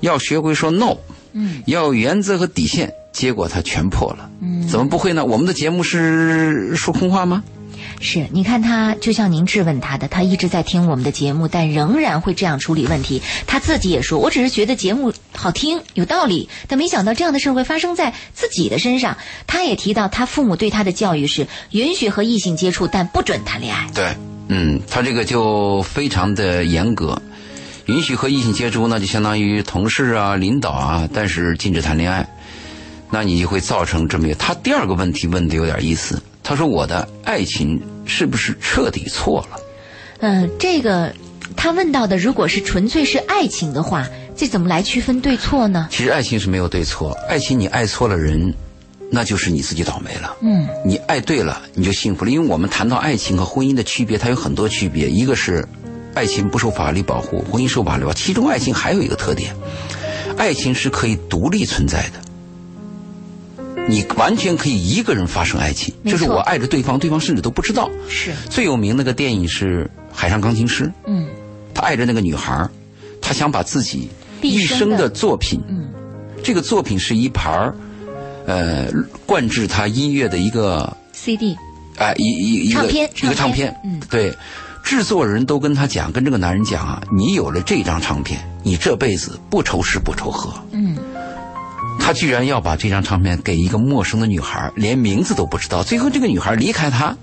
[0.00, 0.96] 要学会说 no，
[1.34, 2.90] 嗯，要有原则和底线。
[3.12, 5.22] 结果他全破了，嗯，怎么不会呢？
[5.22, 7.44] 我们的节目是说空话吗？
[8.02, 13.22] 是，你看他就像您质问他的，他一直在听我们的节目，但仍然会这样处理问题。
[13.46, 19.16] 他自己也说，我只是觉得节目好听，有道理，但没想到这样的事会发生在自己的身上。
[19.46, 23.88] 他也提到，他父母对他的教育是允许和异性接触，但不准谈恋爱。
[23.94, 24.16] 对，
[24.48, 27.22] 嗯，他这个就非常的严格，
[27.86, 32.28] 允许和异性接触，那就相当于同事啊、领导啊，但是禁止谈恋爱。
[33.10, 34.34] 那你就会造成这么一个。
[34.36, 39.58] 他第二个问题问的有点意思，他说：“我的爱情是不是彻底错了？”
[40.20, 41.14] 嗯，这个
[41.56, 45.88] 他问到的，如果是纯粹是爱情的话，这怎么来区分对错呢？
[45.90, 48.52] 其实爱情是没有对错，爱情你爱错了人，
[49.10, 50.36] 那就是你自己倒霉了。
[50.42, 52.30] 嗯，你爱对了，你就幸福了。
[52.30, 55.08] 因为我们谈到爱情和婚姻的区别，它有很多区别。
[55.08, 55.66] 一个是
[56.14, 58.14] 爱情不受法律保护，婚姻受法律保护。
[58.14, 59.54] 其中爱情还有一个特点，
[60.36, 62.20] 爱情是可以独立存在的。
[63.88, 67.90] 你完全可以一个人发生爱情，就是我爱着对方，对方甚至都不知道。
[68.08, 70.84] 是最有名那个电影是《海上钢琴师》。
[71.06, 71.26] 嗯，
[71.74, 72.68] 他爱着那个女孩
[73.20, 74.08] 他想把自己
[74.40, 75.88] 一生的作品，嗯，
[76.42, 77.74] 这个作品是一盘
[78.46, 78.88] 呃，
[79.26, 81.56] 灌制他音乐的一个 CD，
[81.96, 84.32] 哎，一一一个一个唱片，嗯，对，
[84.84, 90.52] 制作人都跟他讲，跟这个男人讲啊，你有了这张唱片，你这辈子不愁吃不愁喝。
[90.70, 90.96] 嗯。
[92.04, 95.84] 他居然要把这张唱片给一个陌生的女孩，连名字都不知道。
[95.84, 97.16] 最后这个女孩离开他，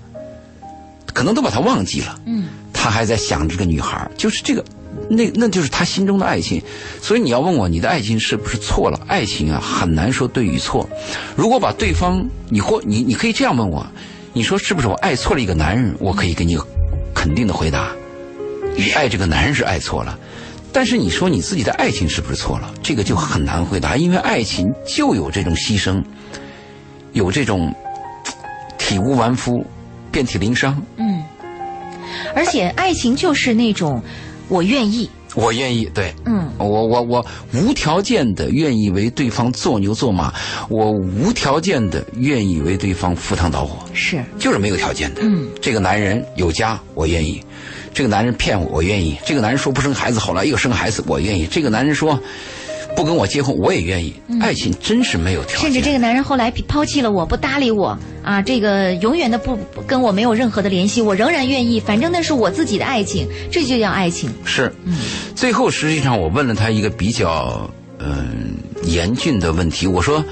[1.12, 2.18] 可能都把他忘记了。
[2.24, 4.64] 嗯，他还在想这个女孩，就是这个，
[5.10, 6.62] 那那就是他心中的爱情。
[7.02, 8.98] 所以你要问我，你的爱情是不是错了？
[9.06, 10.88] 爱情啊，很难说对与错。
[11.36, 13.86] 如果把对方，你或你，你可以这样问我，
[14.32, 15.94] 你说是不是我爱错了一个男人？
[15.98, 16.58] 我可以给你
[17.14, 17.90] 肯定的回答，
[18.74, 20.18] 你爱这个男人是爱错了。
[20.72, 22.72] 但是你说你自己的爱情是不是错了？
[22.82, 26.02] 这个就很难回答，因为爱情就有这种牺牲，
[27.12, 27.74] 有这种
[28.78, 29.64] 体无完肤、
[30.12, 30.80] 遍体鳞伤。
[30.96, 31.22] 嗯，
[32.34, 34.00] 而且爱情就是那种
[34.48, 40.32] 我愿意，我愿意，对，嗯，我我我无条件的愿意为对方做牛做马，
[40.68, 45.22] 我无条件的愿意为对方赴汤蹈火，是，就是没有条件的。
[45.24, 47.42] 嗯，这个男人有家，我愿意。
[47.92, 52.18] 这个男人骗我，我愿意；这个男人说不生孩子，后来又生孩子，我愿意；这个男人说
[52.96, 54.14] 不跟我结婚，我也愿意。
[54.40, 55.60] 爱情真是没有条件。
[55.60, 61.80] 甚至这个男人后来抛弃了我，不搭理我啊，这个永远的不跟我没有任何的联系，我仍然愿意。
[61.80, 64.30] 反正那是我自己的爱情，这就叫爱情。
[64.44, 64.72] 是，
[65.34, 67.68] 最后实际上我问了他一个比较
[67.98, 70.24] 嗯严峻的问题，我说：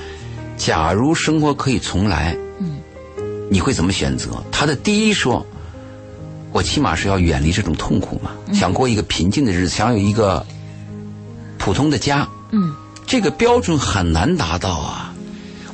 [0.56, 2.78] 假如生活可以重来，嗯，
[3.50, 4.42] 你会怎么选择？
[4.50, 5.44] 他的第一说。
[6.53, 10.44] 我起码是要远离这种痛苦嘛，想过一个平静的日子，想有一个
[11.59, 12.26] 普通的家。
[12.51, 12.74] 嗯，
[13.07, 15.14] 这个标准很难达到啊。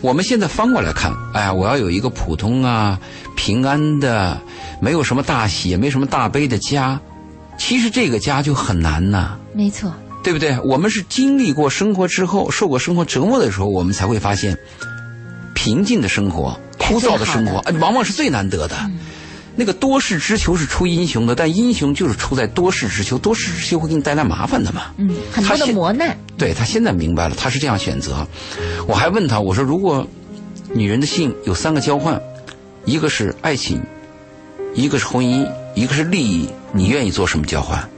[0.01, 2.99] 我们现在翻过来看，哎呀，我要有一个普通啊、
[3.37, 4.39] 平安的、
[4.81, 7.01] 没有什么大喜、也没什么大悲的家，
[7.57, 9.39] 其实这个家就很难呐。
[9.55, 9.91] 没错，
[10.22, 10.59] 对不对？
[10.61, 14.59] 我们是经历过生活之后，受过生活折磨的时候，我们才会发现，
[15.55, 18.77] 平静的生活、枯燥的生活，往往是最难得的。
[19.57, 24.87] 那个多事之秋是出英雄的，但英雄就是出在多事之秋，多事之秋会给你带来麻烦的嘛。
[24.97, 26.17] 嗯，很多的磨难。
[26.37, 28.27] 对他现在明白了，他是这样选择。
[28.87, 30.07] 我还问他，我说如果
[30.73, 32.21] 女人的性有三个交换，
[32.85, 33.81] 一个是爱情，
[34.75, 37.89] 一个是婚姻，一个是利益，你愿意做什么交换？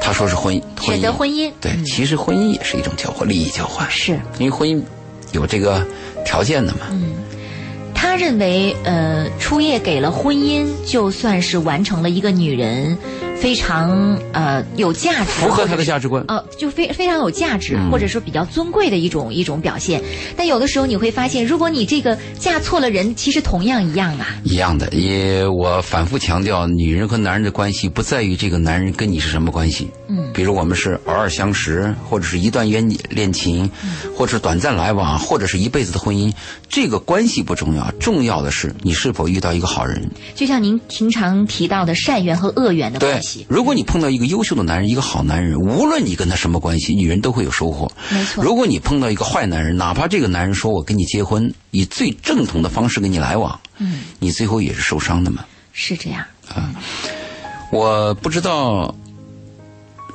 [0.00, 4.80] 他说是婚姻，婚选择婚姻对，嗯其实婚姻也是一种交换，利益交换，是，因为婚姻
[5.32, 5.86] 有这个
[6.24, 6.86] 条件的嘛。
[6.88, 7.27] 他
[8.18, 12.98] 认为，呃，初夜给了婚姻，就算是完成了一个女人
[13.40, 16.24] 非常呃有价值，符合他的价值观。
[16.28, 20.02] 呃，就非非常有价值，嗯或者说比较尊贵的一种一种表现。
[20.36, 24.26] 但有的时候你会发现，如果你这个嫁错了人，其实同样一样啊。
[24.44, 33.70] 一样的，也我反复强调，女人和男人的关系不在于这个男人跟你是什么关系，嗯，比如我们是偶尔相识，或者是一段恋恋情，
[34.16, 36.32] 或者是短暂来往，或者是一辈子的婚姻，
[36.68, 40.10] 这个关系不重要，重要的是你是否遇到一个好人。
[40.34, 47.90] 就像您平常提到的善缘和恶缘的对关系，，如果你碰到一个优秀的男人，一个好男人，无论你跟他什么关系，女人都会有收获。
[48.10, 48.42] 没错。
[48.42, 55.44] 如果你碰到一个坏男人，哪怕这个男人说我跟你结婚，以最正统的方式跟你来往，嗯，你最后也是受伤的嘛。
[55.72, 56.72] 是这样啊。
[57.70, 58.94] 我不知道，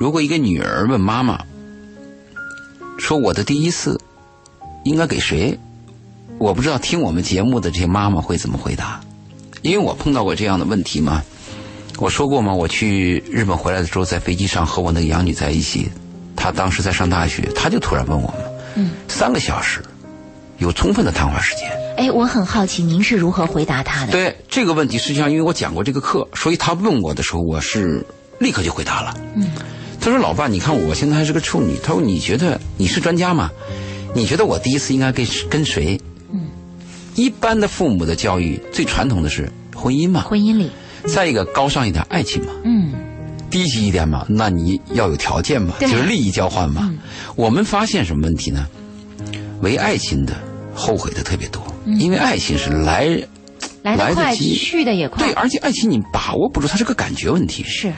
[0.00, 1.40] 如果一个女儿问妈妈
[2.98, 4.00] 说我的第一次
[4.84, 5.58] 应该给谁，
[6.38, 9.00] 我不知道听我们节目的这些妈妈会怎么回答，
[9.62, 11.22] 因为我碰到过这样的问题嘛。
[11.98, 12.52] 我说过吗？
[12.52, 15.88] 我去日本回来的时候，在飞机上和我那个养女在一起，
[16.36, 18.34] 她当时在上大学，她就突然问我嘛，
[18.74, 19.80] 嗯，三个小时，
[20.58, 21.70] 有充分的谈话时间。
[21.96, 24.12] 哎，我很好奇您是如何回答她的？
[24.12, 28.04] 对这个问题，实际上因为我讲过这个课，所以她问我的时候，我是
[28.40, 29.14] 立刻就回答了。
[29.36, 29.52] 嗯，
[30.00, 31.76] 他说：“老爸，你看我现在还是个处女。
[31.82, 33.50] 她说你觉得你是专家吗？
[34.12, 35.98] 你觉得我第一次应该跟跟谁？
[36.32, 36.48] 嗯，
[37.14, 40.70] 一般的父母的教育最传统的是婚姻嘛，婚姻里，
[41.06, 42.92] 再一个高尚一点爱情嘛，嗯，
[43.50, 46.82] 低级一点嘛，那你要有条件嘛，就是利益交换嘛。
[46.84, 46.98] 嗯
[47.36, 48.66] 我们发现什么问题呢？
[49.60, 50.34] 为爱情的
[50.74, 53.06] 后悔的特别多，因为爱情是来
[53.82, 55.24] 来得快，来得及去的也快。
[55.24, 57.64] 对，而且爱情你把握不住，它是个感觉问题。
[57.64, 57.92] 是，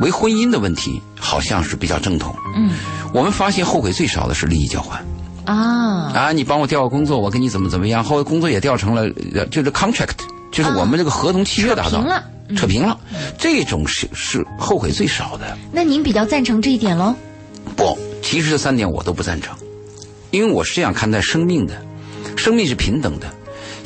[0.00, 2.34] 为婚姻的问题好像是比较正统。
[2.56, 2.72] 嗯
[3.12, 4.98] 我们发现后悔最少的是利益交换
[5.44, 9.02] 啊，啊，你帮我调个工作，我跟你怎么怎么样，后来工作也调成了，
[9.34, 10.16] 呃就是 contract，
[10.54, 12.98] 就是我们这个合同契约达到扯平了嗯扯平了，
[13.36, 15.56] 这种是是后悔最少的。
[15.72, 17.14] 那您比较赞成这一点喽？
[17.74, 19.56] 不，其实这三点我都不赞成，
[20.30, 21.74] 因为我是这样看待生命的，
[22.36, 23.26] 生命是平等的。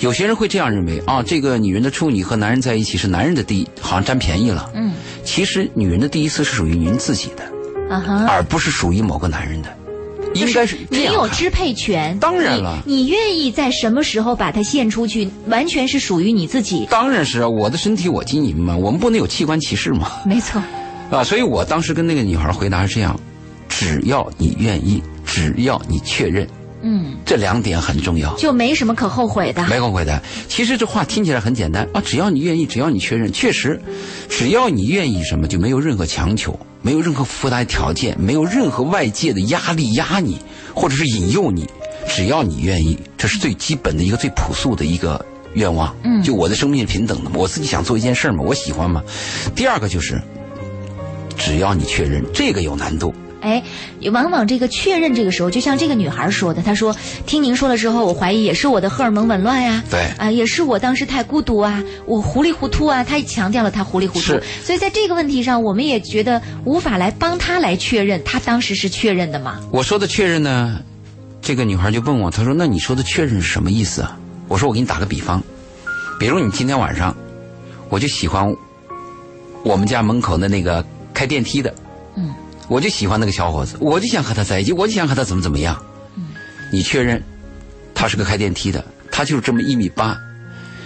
[0.01, 4.71] 有些人会这样认为啊，这个女人的处女和男人在一起是男人的第一，好像占便宜了。
[4.75, 4.93] 嗯
[5.25, 9.69] 其实女人的第一次是属于您自己的，啊哈，而不是属于某个男人的，
[10.39, 12.83] 应该是你有支配权，当然了。
[12.87, 16.87] 你，你愿意在什么时候把它献出去，完全是属于你自己。
[16.91, 20.63] 当然是啊，我的身体我经营嘛，我们不能有器官歧视嘛，没错，
[21.11, 23.19] 啊，所以我当时跟那个女孩回答是这样：
[23.69, 26.47] 只要你愿意，只要你确认，
[26.83, 28.35] 嗯，这两点很重要。
[28.37, 29.67] 就没什么可后悔的。
[29.69, 30.23] 没后悔的。
[30.49, 33.81] 其实这话听起来很简单啊，只要你愿意，只要你确认，确实，
[34.29, 40.39] 只要你愿意，什么就没有任何强求，没有任何附带条件，没有任何外界的压力压你，
[40.75, 41.69] 或者是引诱你，
[42.09, 45.25] 只要你愿意，这是最基本的一个最朴素的一个
[45.55, 45.95] 愿望。
[46.05, 49.03] 嗯就我的生命是平等的嘛，我自己想做一件事儿嘛，我喜欢嘛。
[49.55, 50.21] 第二个就是，
[51.37, 53.13] 只要你确认，这个有难度。
[53.41, 53.63] 哎，
[54.13, 56.95] 往往这个确认这个时候，就像这个女孩说的，她说
[57.27, 69.61] ：“听您说了之后，我怀疑也是我的荷尔蒙紊乱呀、对啊，也是我当时太孤独啊，我糊里糊涂啊。”她强调了她糊里糊涂，所以在这个问题上，我们也觉得无法来帮她来确认，她当时是确认的吗？
[69.71, 70.81] 我说的确认呢，
[71.41, 74.19] 这个女孩就问我，她说：“那你说的确认是什么意思啊？”
[74.49, 75.43] 我说：“我给你打个比方，
[76.19, 77.15] 比如你今天晚上，
[77.89, 78.53] 我就喜欢
[79.63, 81.88] 我们家门口的那个开电梯的，嗯，
[82.69, 85.83] 我就喜欢那个小伙子，我就想和他在一起，我就想和他怎么怎么样。
[86.17, 86.29] 嗯，
[86.71, 87.23] 你确认
[87.95, 90.17] 他是个开电梯的，他就是这么一米八，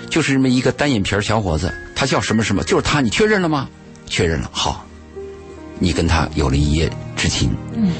[0.08, 3.68] 就是这么一个单眼皮小伙子，他叫什么什么，就是他，你确认了吗？
[4.06, 4.86] 确认了，好，
[5.78, 7.50] 你跟他有了一夜之情。
[7.74, 7.92] 嗯，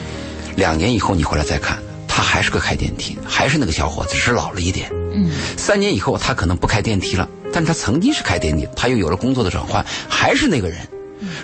[0.55, 1.77] 两年以后你回来再看，
[2.07, 4.89] 他还是个开电梯，还是那个小伙子，只是老了一点。
[5.13, 10.79] 嗯，三年以后他可能不开电梯了，但他曾经是开电梯，他又有了工作的转换，还是那个人。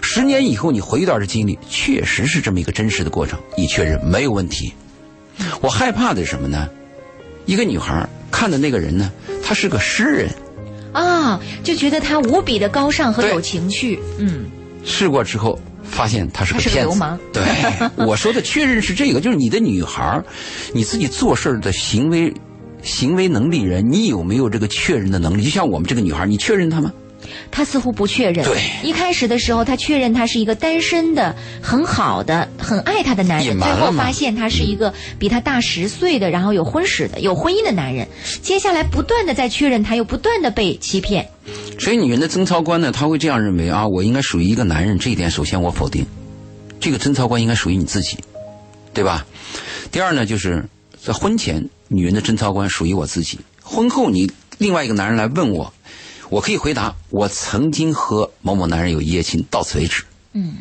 [0.02, 4.72] 十年以后你回忆到这经历，确实是这么一个真实的过程，你确认没有问题。
[5.60, 6.68] 我害怕的是什么呢？
[7.46, 9.10] 一个女孩看的那个人呢，
[9.42, 10.30] 他是个诗人，
[10.92, 13.98] 啊，就觉得他无比的高尚和有情趣。
[14.18, 14.46] 嗯，
[14.84, 16.80] 试过之后发现他是个骗子。
[16.80, 17.42] 流氓对，
[18.04, 20.22] 我说的确认是这个，就是你的女孩，
[20.72, 22.34] 你自己做事儿的行为，
[22.82, 25.44] 行为能力人，你有没有这个确认的能力？
[25.44, 26.92] 就像我们这个女孩，你确认她吗？
[27.50, 28.44] 他似乎不确认。
[28.44, 38.06] 对一开始的时候，他确认他是一个单身的、很好的、很爱他的男人，最后发现他是一个比他大十岁的，然后有婚史的、有婚姻的男人。
[38.42, 41.28] 接下来不断的在确认，他又不断的被欺骗。
[41.78, 46.04] 所以女人的贞操观呢，她会这样认为啊，我应该属于一个男人，这一点首先我否定，
[46.78, 48.18] 这个贞操观应该属于你自己，
[48.92, 49.24] 对吧？
[49.90, 50.62] 第二呢，就是
[51.02, 55.72] 在婚前，女人的贞操观属于我自己，婚后你另外一个男人来问我，
[56.30, 60.02] 我可以回答，我曾经和某某男人有一夜情，到此为止。
[60.34, 60.56] 嗯，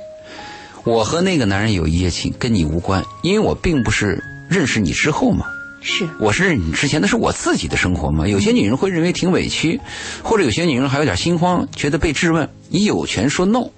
[0.84, 5.46] 我和那个男人有一夜情，跟你无关，因为我并不是认识你之后嘛。
[5.82, 8.28] 是，我是认识你之前，那是我自己的生活嘛。
[8.28, 9.80] 有些女人会认为挺委屈，
[10.24, 12.50] 或者有些女人还有点心慌，觉得被质问。
[12.70, 13.70] 你有权说 no。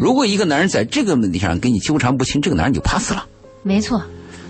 [0.00, 3.24] 如果一个男人在这个问题上跟你纠缠不清，这个男人就 pass 了。
[3.62, 4.02] 没错。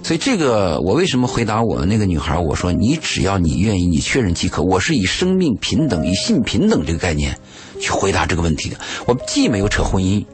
[0.03, 2.39] 所以这个我为什么回答我那个女孩？
[2.39, 4.63] 我说你只要你愿意，你确认即可。
[4.63, 7.37] 我是以生命平等、以性平等这个概念
[7.81, 8.77] 去回答这个问题的。
[9.07, 10.25] 我既没有扯婚姻，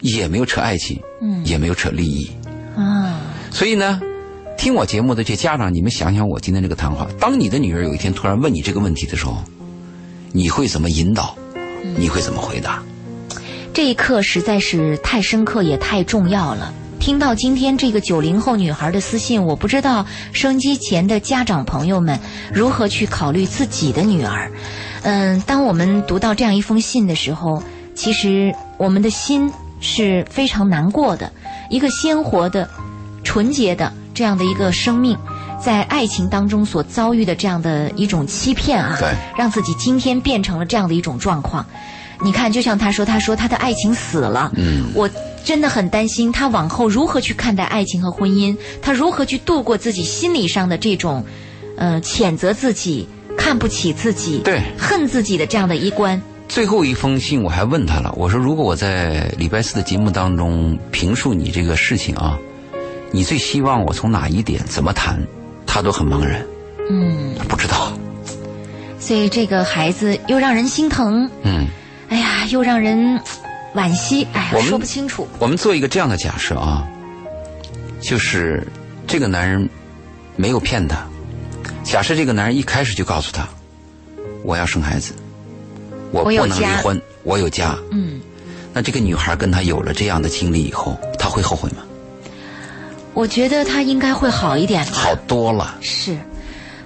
[0.00, 2.30] 也没有扯爱情，嗯也没有扯利益。
[2.76, 3.20] 啊，
[3.50, 4.00] 所以呢，
[4.56, 9.36] 听我节目的这些家长，你们想想我今天这个谈话，当你的女儿有一天突然问你这个问题的时候，
[10.32, 11.36] 你会怎么引导？
[11.96, 12.80] 你会怎么回答？
[13.74, 16.72] 这一刻实在是太深刻，也太重要了。
[17.00, 22.20] 听到今天这个九零后女孩的私信，我不知道收音机前的家长朋友们
[22.52, 24.52] 如何去考虑自己的女儿。
[25.02, 27.62] 嗯，当我们读到这样一封信的时候，
[27.94, 31.32] 其实我们的心是非常难过的。
[31.70, 32.68] 一个鲜活的、
[33.24, 35.16] 纯洁的这样的一个生命，
[35.58, 38.98] 在爱情当中所遭遇的这样的一种欺骗啊，
[39.38, 41.64] 让自己今天变成了这样的一种状况。
[42.22, 45.08] 你看，就像他说，他说他的爱情死了，嗯，我
[45.44, 51.24] 真的很担心他往后如何去看待爱情和婚姻，他如何去度过自己心理上的这种，
[51.76, 56.20] 呃，谴责自己、看不起自己、对恨自己的这样的一关。
[56.48, 62.36] 最后一封信我还问他了，我说如果我在礼拜四的节目当中评述你这个事情啊，
[63.12, 65.20] 你最希望我从哪一点怎么谈？
[65.66, 66.44] 他都很茫然，
[66.90, 67.92] 嗯，不知道。
[68.98, 71.66] 所以这个孩子又让人心疼，嗯，
[72.08, 73.20] 哎呀，又让人
[73.74, 75.28] 惋惜，哎呀，我说不清楚。
[75.38, 76.86] 我们做一个这样的假设啊，
[78.00, 78.66] 就是
[79.06, 79.68] 这个男人
[80.36, 81.06] 没有骗她。
[81.84, 83.48] 假设这个男人一开始就告诉她，
[84.42, 85.12] 我要生孩子，
[86.10, 87.76] 我不能离婚，我有家。
[87.90, 88.20] 嗯，
[88.72, 91.82] 那这个女孩跟他有了这样的经历以后，他会后悔吗？
[93.14, 94.92] 我觉得他应该会好一点吧。
[94.92, 95.76] 好多了。
[95.80, 96.16] 是，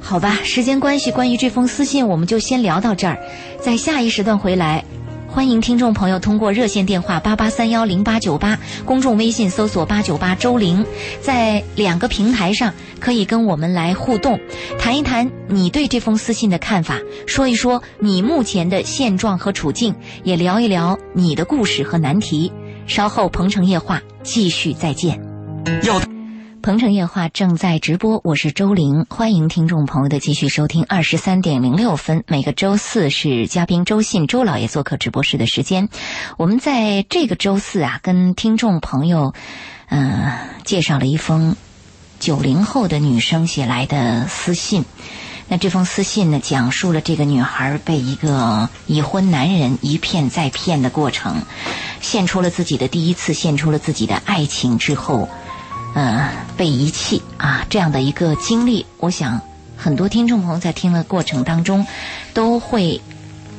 [0.01, 3.19] 好吧，时间关系，关于这封私信我们就先聊到这儿，
[3.61, 4.85] 在下一时段回来。
[5.35, 10.87] 欢迎听众朋友通过热线电话八八三幺零八九八，公众微信搜索八九八周玲，
[11.21, 14.39] 在两个平台上可以跟我们来互动，
[14.79, 22.53] 谈一谈你对这封私信的看法，说一说你目前的现状和处境，也聊一聊你的故事和难题。
[22.87, 25.21] 稍后《鹏城夜话》继续再见。
[25.83, 25.99] 要
[26.65, 30.83] 鹏城夜话正在直播，我是周玲，欢迎听众朋友的继续收听。
[30.89, 35.91] 二十三点零六分，每个周四是嘉宾周信周老爷做客直播室的时间。
[36.39, 39.35] 我们在这个周四啊，跟听众朋友，
[39.89, 41.55] 呃，介绍了一封
[42.19, 44.87] 九零后的女生写来的私信。
[45.49, 51.43] 那这封私信呢，讲述了这个女孩被一个已婚男人一骗再骗的过程，
[52.01, 55.29] 献出了自己的第一次，献出了自己的爱情之后。
[55.95, 59.41] 嗯，被遗弃啊，这样的一个经历，我想
[59.77, 61.87] 很多听众朋友在听的过程当中，
[62.33, 63.01] 都会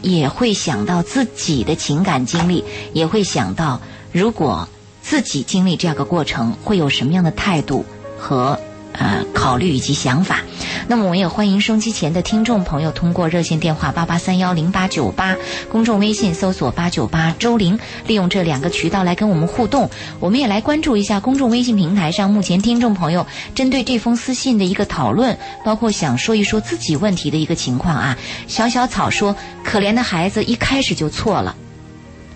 [0.02, 2.64] 也会想到自己的情感经历，
[2.94, 3.80] 也会想到
[4.12, 4.68] 如果
[5.02, 7.86] 自己经历这样的过程，会有什么样的态度
[8.18, 8.60] 和
[9.00, 10.40] 呃考虑以及想法。
[10.88, 15.36] 那么，我们也欢迎收机前的听众朋友通过热线电话八八三幺零八九八，
[15.72, 19.90] 公众微信搜索八九八周玲，利用这两个渠道来跟我们互动。
[20.20, 23.26] 我们也来关注一下公众微信平台上目前听众朋友
[23.56, 28.18] 针对这封私信的一个讨论，包括想说一说自己问题的一个情况啊。
[28.48, 29.36] 小小草说
[29.66, 31.56] ：“可怜的孩子一开始就错了，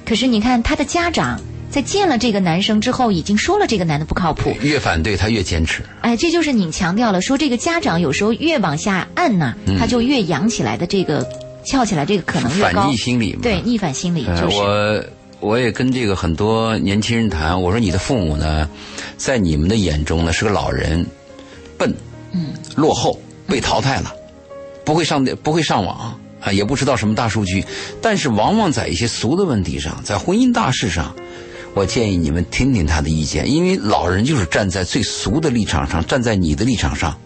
[0.05, 1.39] 可是你看他的家长。”
[1.70, 4.56] 在见了这个男生之后，已经说了这个男的不靠谱。
[4.62, 5.84] 越反对他越坚持。
[6.02, 11.28] 哎，这就是你强调了，说这个家长有时候越往下按呢，他就越扬起来的这个
[11.64, 12.82] 翘起来这个可能越高。
[12.82, 13.40] 反逆心理嘛。
[13.44, 14.58] 对，逆反心理呃就是。
[14.58, 15.06] 我
[15.42, 18.68] 我也跟这个很多年轻人谈，我说你的父母呢，
[19.16, 21.06] 在你们的眼中呢是个老人，
[21.78, 21.94] 笨，
[22.32, 23.18] 嗯，落后，
[23.48, 24.12] 被淘汰了，
[24.84, 27.64] 不会上不会上网啊，也不知道什么大数据，
[28.02, 31.16] 但是往往在一些俗的问题上，在婚姻大事上。
[31.76, 37.18] 我建议你们听听他的意见，因为老人就是站在最俗的立场上，站在你的立场上，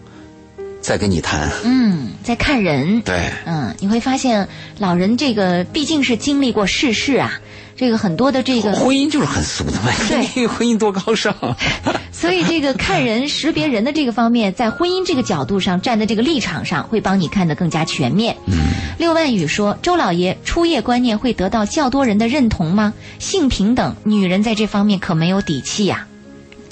[0.80, 1.50] 在跟你谈。
[1.64, 3.00] 嗯，在看人。
[3.00, 7.40] 对，嗯，你会发现老人这个毕竟是经历过世事啊，
[7.76, 9.92] 这个很多的这个婚姻就是很俗的嘛。
[10.08, 11.34] 对， 婚姻多高尚。
[12.12, 18.36] 所以这个看人、识别人的这个方面，在婚姻这个角度上站在这个立场上，会帮你看得更加全面。
[18.46, 18.54] 嗯，
[18.98, 22.94] 六万语说，周老爷初夜观念会得到较多人的认同吗？
[23.18, 26.06] 性平等，女人在这方面可没有底气呀。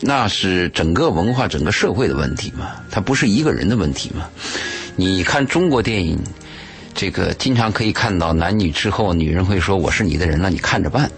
[0.00, 4.26] 那是整个文化、整个社会的问题嘛，它不是一个人的问题嘛。
[4.96, 6.18] 你看中国电影，
[6.94, 11.10] 这个经常可以看到男女之后，女人会说我是你的人了，你看着办。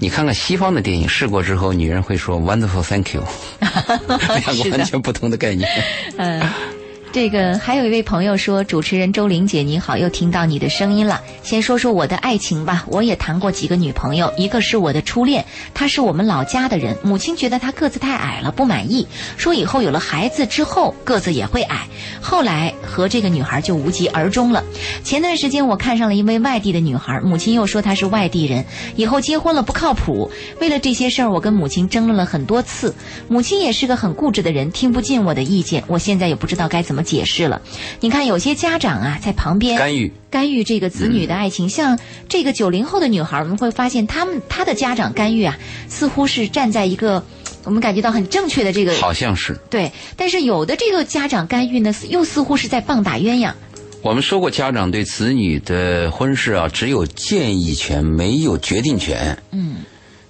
[0.00, 3.22] 你看看西方的电影，试过之后，女人会说 “wonderful, thank you”，
[3.60, 5.68] 两个完全不同的概念。
[6.16, 6.42] 嗯。
[7.16, 11.22] 这个还有一位朋友说，主持人周玲姐你好，又听到你的声音了。
[11.42, 15.42] 先说说我的爱情吧，我也谈过几个女朋友，一个是我的初恋，
[15.72, 19.08] 她是我们老家的人，母亲觉得她个子太矮了，不满意，
[19.38, 21.86] 说以后有了孩子之后个子也会矮。
[22.20, 24.62] 后来和这个女孩就无疾而终了。
[25.02, 28.62] 前段时间我看上了一位外地的女孩，母亲又说她是外地人，
[28.94, 30.30] 以后结婚了不靠谱。
[30.60, 32.94] 为了这些事儿，我跟母亲争论了很多次，
[33.26, 35.82] 母亲也是个很固执的人，听不进我的意见。
[35.86, 37.05] 我现在也不知道该怎么。
[37.06, 37.62] 解释了，
[38.00, 41.98] 你看有些家长啊在旁边干预干预这个子女的爱情，像
[42.28, 45.56] 这个九零后的女孩，我们会发现他们她的家长干预啊，
[45.88, 47.24] 似乎是站在一个
[47.64, 53.52] 我们感觉到很正确的这个，好像是对，但是有的这个家长干预呢，又似乎是在棒打鸳鸯。
[54.02, 59.38] 我们说过，家长对子女的婚事啊，只有建议权，没有决定权。
[59.52, 59.76] 嗯。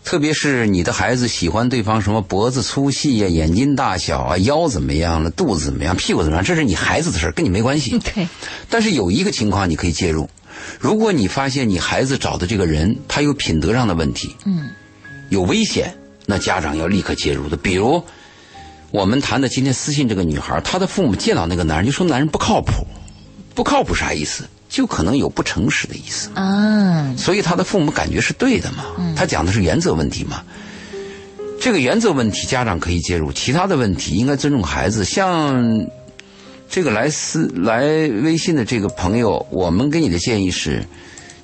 [0.06, 7.98] 特别是你的孩子喜欢对方什么脖子粗细呀、眼睛大小啊、腰怎么样了、肚子怎么样、屁股怎么样，这是你孩子的事儿，跟你没关系。
[8.14, 8.28] 对。
[8.70, 10.30] 但是有一个情况你可以介入，
[10.78, 14.70] 如果你发现你孩子找的这个人他有品德上的问题，嗯，
[15.28, 15.92] 有危险，
[16.24, 17.56] 那家长要立刻介入的。
[17.56, 18.00] 比如
[18.92, 22.86] 我们谈的今天私信这个女孩，她的父母见到那个男人就说男人不靠谱，
[23.56, 24.44] 不靠谱啥意思？
[24.76, 28.84] 就可能有不诚实的意思啊，所以他的父母感觉是对的嘛。
[29.16, 30.42] 他讲的是原则问题嘛。
[31.58, 35.02] 这个原则问题，家长可以介入；其他的问题，应该尊重孩子。
[35.02, 35.86] 像
[36.68, 37.86] 这个来私来
[38.22, 40.84] 微信的这个朋友，我们给你的建议是：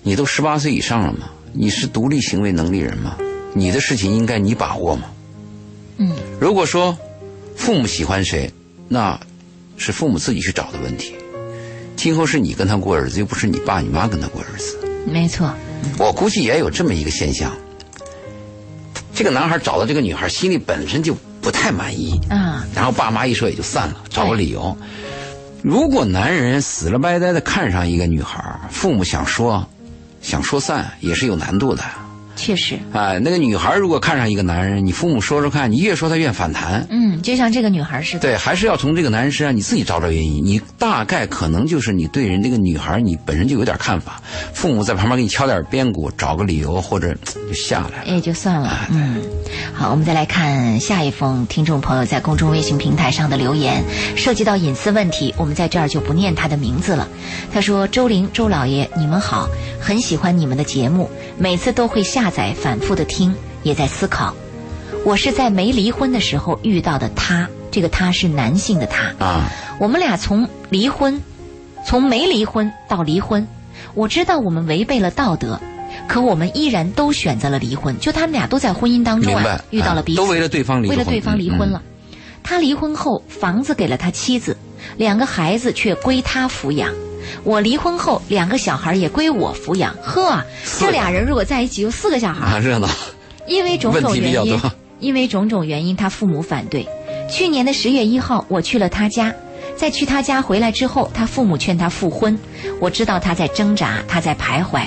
[0.02, 3.16] 你都十八岁以上了嘛，你是独立行为能力人嘛，
[3.54, 5.04] 你的事情应该你把握嘛。
[5.96, 6.94] 嗯，如果说
[7.56, 8.52] 父母喜欢谁，
[8.88, 9.18] 那
[9.78, 11.14] 是父母自己去找的问题。
[12.02, 14.76] 今后是你跟他过日子，又不是你爸你妈跟他过日子。
[15.06, 15.54] 没错，
[16.00, 17.52] 我估计也有这么一个现象。
[19.14, 22.66] 这个男孩找到这个女孩，心里本身就不太满意啊。
[22.74, 24.76] 然后爸妈一说也就散了，找个理由。
[25.62, 29.64] 如果男人死了白呆的看上一个女孩，父母想说，
[30.20, 31.84] 想说散也是有难度的。
[32.42, 36.84] 确实，哎，那个女孩如果看上一个男人，你父母说说看，你越说他越反弹。
[36.90, 38.18] 嗯，就像这个女孩似的。
[38.18, 40.44] 对，还是要从这个男人身上你自己找找原因。
[40.44, 44.20] 你大概可能就是你对人这个女孩，你本身就有点看法，
[44.52, 48.88] 父母在旁边给你敲点边鼓，找个理由或者就下来了，也就算了。
[48.90, 49.22] 嗯，
[49.72, 53.84] 好，我们再来看下一封听众朋友在公众微信平台上的留言，
[54.16, 57.08] 涉及到隐私问题，我们在这儿就不念他的名字了。
[57.54, 59.48] 他说：“周玲，周老爷，你们好，
[59.80, 64.34] 很喜欢你们的节目，每次都会下。”在反复的听，也在思考。
[65.04, 69.50] 我是在没离婚的时候遇到的他，这个他是男性的他啊。
[69.78, 71.20] 我们俩从离婚，
[71.86, 73.46] 从没离婚到离婚，
[73.94, 75.60] 我知道我们违背了道德，
[76.06, 77.98] 可我们依然都选择了离婚。
[77.98, 81.82] 就他们俩都在婚姻当中啊，遇到了彼此，都为了对方离，为了对方离婚了。
[82.44, 84.56] 他离婚后，房子给了他妻子，
[84.96, 86.92] 两个孩子却归他抚养。
[87.44, 89.94] 我离婚后，两个小孩也归我抚养。
[90.02, 90.42] 呵，
[90.78, 92.88] 这俩人如果在一起，有四个小孩，热闹。
[93.46, 94.60] 因为种种原因，
[95.00, 96.86] 因为种种原因，他父母反对。
[97.30, 99.34] 去年的十月一号，我去了他家。
[99.82, 102.38] 在去他家回来之后，他父母劝他复婚。
[102.78, 104.86] 我知道他在挣扎，他在徘徊。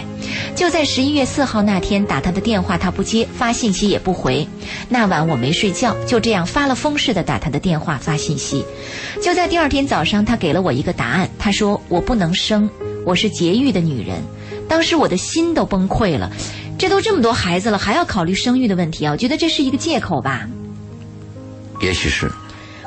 [0.56, 4.48] 就在十一月四号那天，打他的电话他不接，发信息也不回。
[4.88, 8.64] 那晚我没睡觉，就这样发了疯似的打他的电话发信息。
[9.22, 11.30] 就在第二天早上，他给了我一个答案。
[11.38, 12.70] 他说：“我不能生，
[13.06, 14.16] 我是节育的女人。”
[14.70, 16.32] 当时我的心都崩溃了。
[16.80, 19.12] 这都这么多孩子了，还要考虑生育的问题啊？
[19.12, 20.48] 我觉得这是一个借口吧。
[21.82, 22.32] 也许是。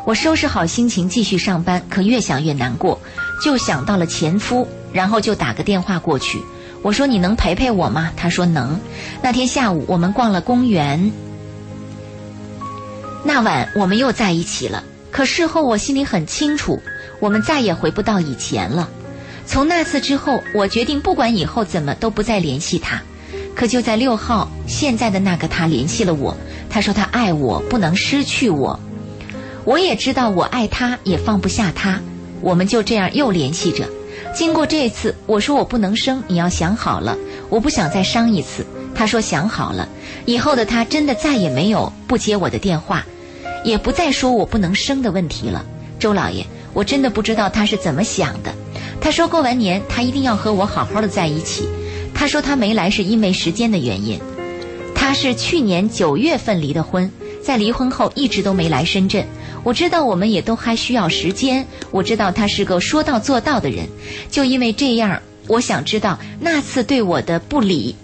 [0.08, 2.98] 我收拾好心情继续上班，可越想越难过，
[3.44, 6.42] 就想到了前夫，然后就打个电话过去。
[6.80, 8.80] 我说：“你能陪陪我吗？”他说：“能。”
[9.20, 11.12] 那天下午我们逛了公园。
[13.22, 16.80] 那晚我们又在一起了，可事后我心里很清楚，
[17.20, 18.88] 我们再也回不到以前了。
[19.44, 22.98] 从那次之后，我决定不管以后怎么都不再联系他。
[23.54, 26.34] 可就在六号，现在的那个他联系了我，
[26.70, 28.80] 他说他爱我，不能失去我。
[29.68, 32.00] 我也知道我爱他，也放不下他。
[32.40, 33.86] 我们就这样又联系着。
[34.34, 37.14] 经过这次，我说我不能生，你要想好了，
[37.50, 38.64] 我不想再伤一次。
[38.94, 39.86] 他说想好了，
[40.24, 43.04] 以后的他真的再也没有不接我的电话，
[43.62, 45.62] 也不再说我不能生的问题了。
[45.98, 48.54] 周老爷，我真的不知道他是怎么想的。
[49.02, 51.68] 他说过完年他一定要和我好好的在一起。
[52.14, 54.18] 他说他没来是因为时间的原因。
[54.94, 57.12] 他是去年九月份离的婚，
[57.42, 59.26] 在离婚后一直都没来深圳。
[59.68, 61.66] 我知道我们也都还需要时间。
[61.90, 63.86] 我知道他是个说到做到的人。
[64.30, 67.94] 就因为这样，我想知道那次对我的不理，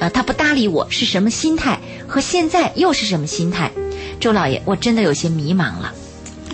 [0.00, 3.70] 啊，他不搭理我是什么心态，和现在又是什么心态？
[4.18, 5.94] 周老爷，我真的有些迷茫了。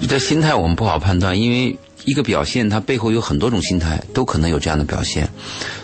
[0.02, 5.26] 你的心态我们不好判断，因为一个表现它背后有很多种心态，都可能有这样的表现。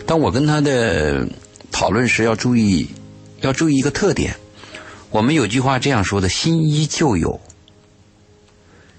[0.05, 1.27] 当我跟他的
[1.73, 2.87] 讨论时，要注意，
[3.41, 4.37] 要注意一个特点。
[5.09, 7.41] 我们有句话这样说的：“新衣旧友，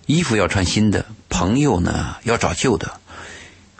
[0.06, 2.92] 衣服要穿新的，朋友呢要找旧的。”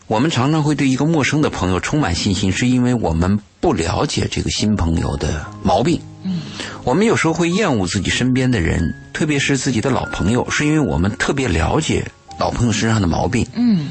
[0.08, 6.00] 我们常常会对一个陌生的朋友充满信心，是因为我们不了解这个新朋友的毛病。
[6.22, 6.42] 嗯，
[6.84, 12.06] 我们有时候会厌恶自己身边的人，特别是自己的老朋友，是因为我们特别了解
[12.38, 13.48] 老朋友身上的毛病。
[13.56, 13.90] 嗯，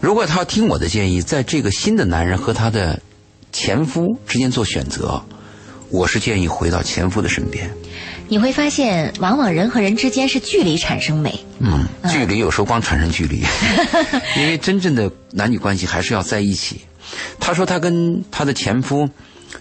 [0.00, 2.98] 如果他要听我的建议，在这个新的男人和他的
[3.52, 5.22] 前夫之间做选择，
[5.90, 7.70] 我是建议回到前夫的身边。
[8.28, 11.38] 你会发现，往往人和人之间是距离产生美。
[11.60, 13.42] 嗯，距离有时候光产生距离，
[14.36, 16.82] 因为真正的男女关系还是要在一起。
[17.40, 19.08] 他说他跟他的前夫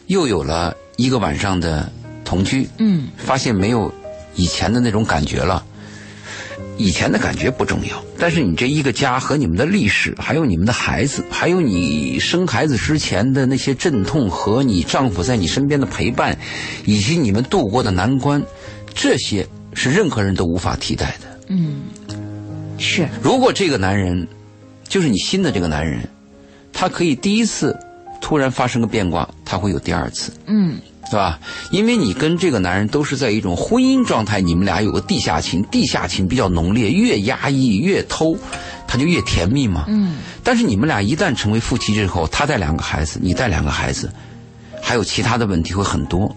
[0.07, 1.89] 又有了一个晚上的
[2.25, 3.93] 同居，嗯，发现没有
[4.35, 5.63] 以前的那种感觉了。
[6.77, 16.37] 以前的感觉不重要，但是你这一个家和你们的历史，还有你们的孩子，还有你生孩子之前的那些阵痛和你丈夫在你身边的陪伴，
[16.85, 18.41] 以及你们度过的难关，
[18.93, 21.39] 这些是任何人都无法替代的。
[21.47, 21.81] 嗯，
[22.77, 23.07] 是。
[23.21, 24.27] 如果这个男人，
[24.87, 26.07] 就是你新的这个男人，
[26.71, 27.75] 他可以第一次
[28.21, 30.31] 突然发生个变卦，他会有第二次。
[30.45, 30.77] 嗯。
[31.09, 31.39] 是吧？
[31.71, 38.37] 因为你跟这个男人都是在一种婚姻状态，你们俩有个地下情，地下情比较浓烈，越压抑越偷，
[38.87, 39.85] 他就越甜蜜嘛。
[39.87, 40.17] 嗯。
[40.43, 44.11] 但是你们俩一旦成为夫妻之后，他带两个孩子，你带两个孩子，
[44.81, 46.35] 还有其他的问题会很多。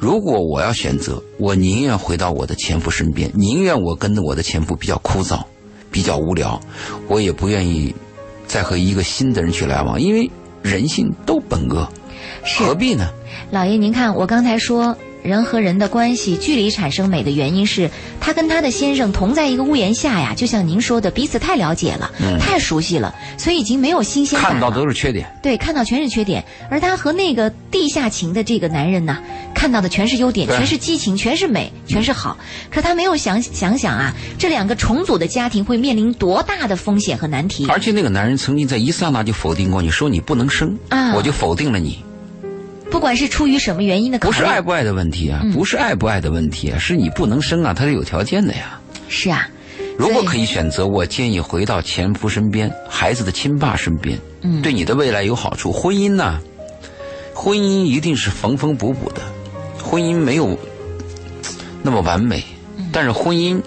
[0.00, 5.42] 如果我要选择，我宁愿回到我的前夫身边，宁愿我跟着我的前夫比较枯燥，
[5.90, 6.60] 比较无聊，
[7.08, 7.94] 我也不愿意
[8.46, 10.30] 再和一个新的人去来往，因为
[10.62, 11.88] 人性都本恶，
[12.58, 13.08] 何必呢？
[13.50, 22.10] 老爷，您看，我刚才说人和人的关系距离产生美的原因是，他跟他的先生同在一个屋檐下呀，就像您说的，彼此太了解了，
[22.40, 26.44] 太熟悉了，所以已经没有新鲜感看到都是缺点，对，看到全是缺点。
[26.70, 29.18] 而他和那个地下情的这个男人呢，
[29.54, 32.36] 看到的全是优点，全是激情，全是美，全是好。
[32.70, 37.66] 可他没有想想想啊，这两个重组的家庭会面临多大的风险和难题。
[37.68, 41.98] 而且那个男人曾经在一刹那就否定过你，说你不能生，啊，我就否定了你。
[42.90, 48.80] 不管是出于什么原因的，不是爱不爱的问题啊，不是爱不爱的问题啊，是你不能生啊，他是有条件的呀。
[49.08, 49.48] 是啊，
[49.96, 55.72] 如果可以选择，我建议回到前夫身边，孩子的亲爸身边，嗯，对你的未来有好处。
[55.72, 56.40] 婚姻呢，
[57.34, 59.20] 婚姻一定是缝缝补补的，
[59.82, 60.58] 婚姻没有
[61.82, 62.42] 那么完美，
[62.90, 63.62] 但是婚姻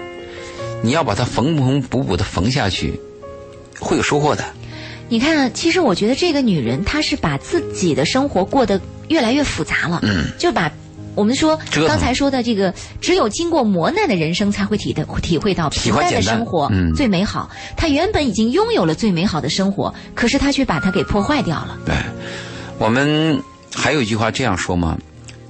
[0.81, 2.99] 你要把它缝缝补补的缝下去，
[3.79, 4.43] 会有收获的。
[5.09, 8.81] 你看，其实我觉得这个女人她是把自己的生活过得。
[9.11, 10.71] 越来越复杂了，嗯，就把
[11.13, 17.49] 我们说刚才说的这个，只有经过磨难的人生才会体的体会到平淡的生活最美好。
[17.75, 21.77] 他原本已经拥有了最美好的生活，可是他却把它给破坏掉了。
[21.85, 21.93] 对，
[22.79, 23.41] 我们
[23.75, 24.97] 还有一句话这样说吗？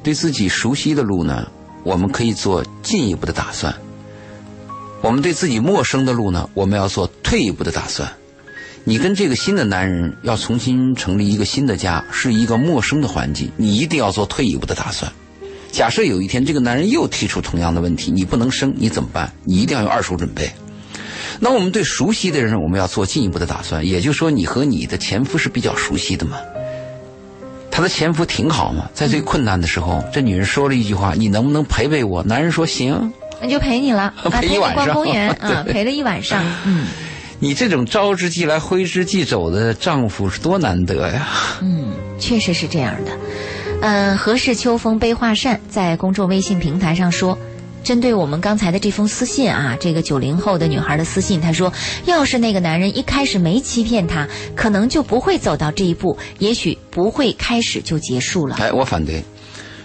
[0.04, 1.48] 对自己熟悉的路呢，
[1.84, 3.72] 我们可以做进一步的打算；
[5.02, 8.12] 我们对自己陌生的路呢，我们要做退一步的打算。
[8.84, 15.12] 你跟这个新的男人要重新成立一个新的家，是一个陌生的环境，你一定要做退一步的打算。
[15.72, 19.32] 假设有一天这个男人又提出同样的问题，你不能生，你怎么办？
[19.44, 20.52] 你一定要有二手准备。
[21.40, 23.86] 那我们对熟悉的人，我们要做进一步的打算。
[23.86, 26.38] 也就是说，你和你的前夫是比较熟悉的嘛？
[27.70, 28.90] 他的前夫挺好嘛？
[28.94, 36.88] 在最困难的时候，这女人说了一句话：“你能不能陪陪我？”男人说：“行，那就陪你了， 陪一晚上，逛公园 啊，陪了一晚上，嗯。”
[37.44, 41.28] 你这种招之即来挥之即走的丈夫是多难得呀！
[41.60, 43.12] 嗯，确实是这样的。
[43.82, 47.36] 嗯，何氏秋风悲画扇在公众微信平台上说，
[47.84, 51.74] 针对我们刚才的这封私信啊，这个九零后的女孩的私信，她说，
[52.06, 58.58] 要是那个男人一开始没欺骗她，可能就不会走到这一步，也许不会开始就结束了。
[58.60, 59.24] 哎，我反对。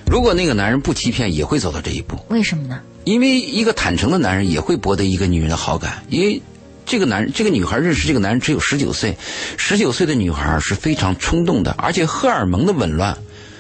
[0.04, 2.18] 如果那个男人不欺骗，也会走到这一步。
[2.28, 2.82] 为什么呢？
[3.04, 6.42] 因为一个坦诚的男人也会博得一个女人的好感，因为。
[6.86, 9.18] 这个男这个女孩认识这个男人只有十九岁，
[9.58, 13.18] 十九岁的女孩是非常冲动的，而且荷尔蒙的紊乱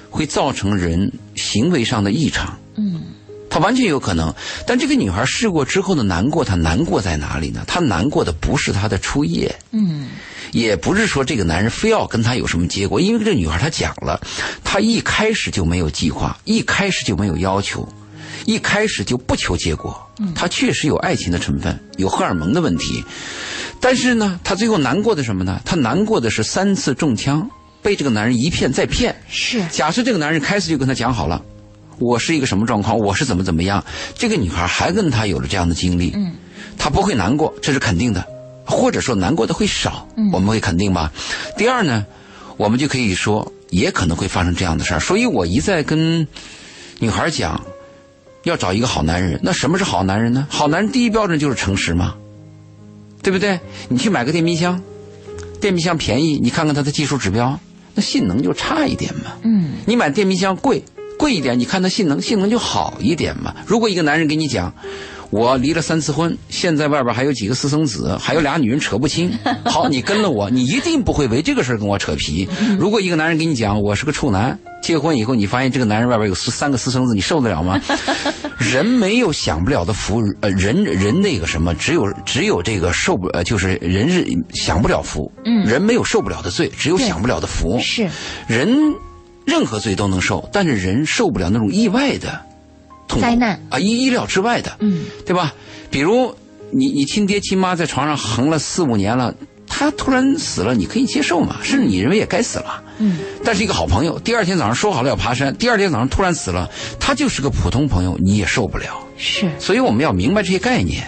[0.08, 2.56] 会造成人行为上的异常。
[2.76, 3.02] 嗯，
[3.50, 4.32] 她完全有可能。
[4.66, 7.64] 但这个女孩试过之后的难过，她难过在哪里呢？
[7.66, 10.08] 她难过的不是她的初夜，嗯，
[10.52, 14.20] 也不是说这个男人非要跟她有什么结果，因为这女孩她讲了，
[14.62, 17.88] 她一开始就没有计划，一开始就没有要求。
[18.46, 20.00] 一开始就不求结果，
[20.34, 23.04] 他确实有爱情的成分，有荷尔蒙的问题，
[23.80, 25.60] 但是呢，他最后难过的什么呢？
[25.64, 27.50] 他难过的是三次中枪，
[27.82, 29.14] 被这个男人一骗再骗。
[29.28, 31.42] 是，假设这个男人开始就跟他讲好了，
[31.98, 33.84] 我是一个什么状况，我是怎么怎么样，
[34.14, 36.32] 这个女孩还跟他有了这样的经历，嗯，
[36.78, 38.24] 他不会难过，这是肯定的，
[38.64, 41.12] 或者说难过的会少，我们会肯定吧。
[41.58, 42.06] 第二呢，
[42.56, 46.24] 我们就可以说，也可能会发生这样的事儿，所以我一再跟
[47.00, 47.60] 女孩讲。
[48.46, 50.46] 要找一个好男人，那什么是好男人呢？
[50.48, 52.14] 好男人第一标准就是诚实嘛，
[53.20, 53.58] 对不对？
[53.88, 54.80] 你去买个电冰箱，
[55.60, 57.58] 电冰箱便宜，你看看它的技术指标，
[57.96, 59.32] 那性能就差一点嘛。
[59.42, 59.72] 嗯。
[59.84, 60.84] 你买电冰箱贵，
[61.18, 63.56] 贵一点，你看它性能，性能就好一点嘛。
[63.66, 64.72] 如果一个男人给你讲，
[65.30, 69.30] 我离了三次婚，现在外边还有几个私生子，还有俩女人扯不清。
[69.64, 72.48] 好，你跟了我，你一定不会为这个事跟我扯皮。
[72.78, 74.58] 如果一个男人跟你讲，我是个处男。
[74.82, 77.80] 结婚以后，你发现这个男人外边有四三个私生子，你受得了吗？
[78.58, 84.24] 人没有享不了的福，呃，人人那个什么，只有只有这个受不，呃，就是人是
[84.54, 85.30] 享不了福。
[85.44, 87.78] 嗯，人没有受不了的罪，只有享不了的福。
[87.80, 88.08] 是，
[88.46, 88.94] 人
[89.44, 92.40] 任何罪都能受，但是人受不了那种意外的
[93.08, 95.54] 灾难啊，意意料之外的，嗯，对吧？
[95.90, 96.34] 比如
[96.70, 99.34] 你你亲爹亲妈在床上横了四五年了。
[99.68, 101.56] 他突然死了，你可以接受嘛？
[101.62, 102.82] 甚至你认为也该死了。
[102.98, 103.18] 嗯。
[103.44, 108.96] 但是一个好朋友，第二天早上说好了要爬山，第二天早上突然死了，他就是个普通朋友，你也受不了。
[109.18, 109.50] 是。
[109.58, 111.06] 所以我们要明白这些概念。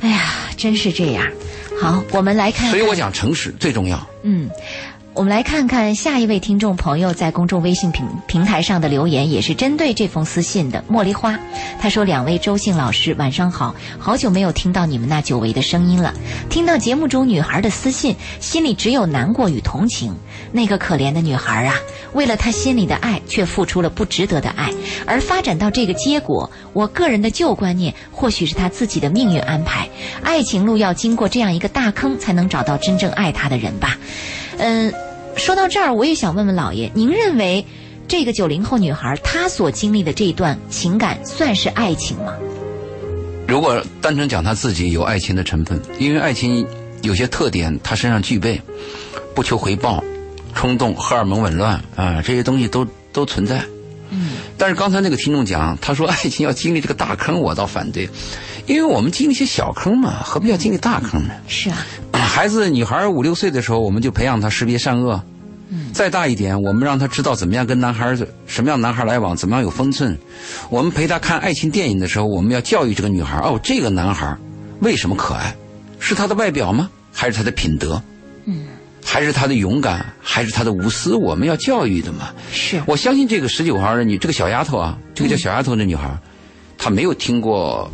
[0.00, 0.20] 哎呀，
[0.56, 1.26] 真是这样。
[1.80, 2.70] 好，我们来看。
[2.70, 4.06] 所以我讲诚实最重要。
[4.22, 4.48] 嗯。
[5.16, 10.84] 我们来看看下一位听众朋友在公众微信平平台上的留言，也是针对这封私信的。
[10.90, 11.38] 茉莉花，
[11.80, 16.12] 他说：“两位周姓老师，晚上好，好久没有听到你们那久违的声音了。
[16.50, 20.14] 听到节目中女孩的私信，心里只有难过与同情。
[20.52, 21.74] 那个可怜的女孩啊，
[22.12, 24.70] 为了她心里的爱，却付出了不值得的爱，
[25.06, 26.50] 而发展到这个结果。
[26.74, 29.88] 我个人的旧观念，或许是她自己的命运安排。
[30.22, 33.96] 爱情路要经过这样一个大坑，才能找到真正爱她的人吧。
[34.58, 34.92] 嗯。”
[35.36, 37.64] 说到这儿，我也想问问老爷，您认为
[38.08, 42.32] 这个九零后女孩她所经历的这段情感算是爱情吗？
[43.46, 46.66] 如果单纯讲她自己有爱情的成分，因为爱情
[47.02, 48.60] 有些特点她身上具备，
[49.34, 50.02] 不求回报、
[50.54, 53.62] 冲动、荷尔蒙紊乱啊，这些东西都都存在。
[54.10, 54.30] 嗯。
[54.58, 58.08] 但是刚才那个听众讲，他说爱情要经历这个大坑，我倒反对，
[58.66, 61.34] 因为我们经历一些小坑嘛，何必要经历大坑呢？
[61.48, 61.78] 是啊。
[62.12, 65.22] 孩子，女孩五六岁的时候，我们就培养她识别善恶。
[65.68, 68.14] 嗯，再大一点，我们让她知道怎么样跟男孩
[68.46, 70.16] 什么样男孩来往，怎么样有分寸。
[70.68, 74.36] 我们陪她看爱情电影的时候，我们要教育这个女孩哦，这个男孩
[74.80, 75.56] 为什么可爱？
[75.98, 76.90] 是他的外表吗？
[77.12, 78.02] 还是他的品德？
[78.44, 78.66] 嗯，
[79.02, 80.04] 还是他的勇敢？
[80.20, 81.14] 还是他的无私？
[81.14, 82.28] 我们要教育的嘛。
[82.52, 86.14] 是，我相信这个十九号的女，这个小丫头啊，这个叫小丫头的女孩，
[86.76, 87.90] 她没有听过。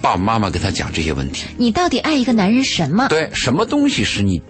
[0.00, 1.46] 爸爸妈妈跟他讲这些问题。
[1.56, 3.08] 你到底爱一个男人什么？
[3.08, 4.40] 对，什么东西使你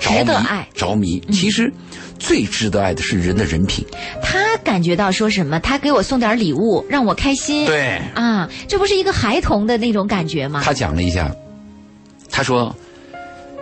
[0.00, 1.20] 值得爱、着迷？
[1.32, 1.72] 其实
[2.18, 3.84] 最值得爱的是人的人品。
[4.22, 5.60] 他感觉到说什么？
[5.60, 7.66] 他给我送点礼物，让我开心。
[7.66, 10.62] 对啊，这不是一个孩童的那种感觉吗？
[10.64, 11.30] 他讲了一下，
[12.30, 12.74] 他说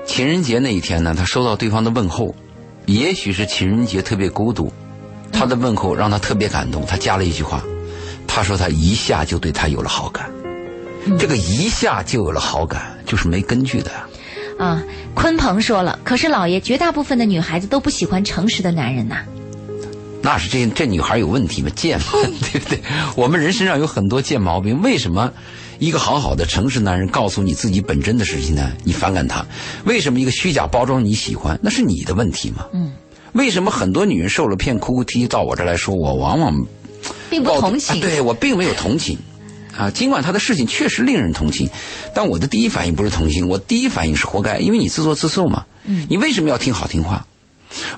[0.06, 2.34] 情人节那一天呢，他收到对方的问候，
[2.86, 4.72] 也许是情人节特别孤独，
[5.32, 6.84] 他的问候让他特别感动。
[6.86, 7.62] 他加了一句话，
[8.26, 10.30] 他说他一下就对他有了好感。
[11.18, 13.90] 这个一下就有了好感，就是没根据的。
[14.58, 14.82] 啊，
[15.14, 19.16] 鲲鹏说了，可是老爷，绝大部分的女孩子都不喜欢诚实的男人呐。
[20.22, 21.68] 那是这这女孩有问题吗？
[21.76, 22.06] 贱吗，
[22.52, 22.80] 对不对？
[23.16, 25.30] 我们人身上有很多贱毛病，为什么
[25.78, 28.72] 一个好好的诚实男人告诉你自己本真的事情呢？
[28.84, 29.44] 你反感他？
[29.84, 31.58] 为什么一个虚假包装你喜欢？
[31.62, 32.66] 那是你的问题嘛？
[32.72, 32.92] 嗯。
[33.32, 36.54] 为什么很多女人受了骗，哭哭啼啼到我这来说，我往往
[37.28, 38.00] 并不同情？
[38.00, 39.18] 对我并没有同情。
[39.76, 41.68] 啊，尽管他的事情确实令人同情，
[42.14, 45.64] 但我的第一反应不是同情，我第一反应是活该，因为你自作自受嘛。
[45.84, 47.26] 嗯，你为什么要听好听话？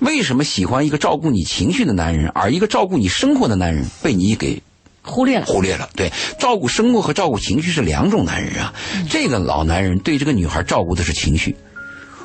[0.00, 4.62] 为什么喜欢一个照顾你情绪的男人，而一个照顾你生活的男人被你给
[5.02, 5.44] 忽略了？
[5.44, 5.90] 忽略了。
[5.94, 6.10] 对，
[6.40, 8.72] 照顾生活和照顾情绪是两种男人啊。
[9.10, 11.54] 这个老男人对这个女孩照顾的是情绪，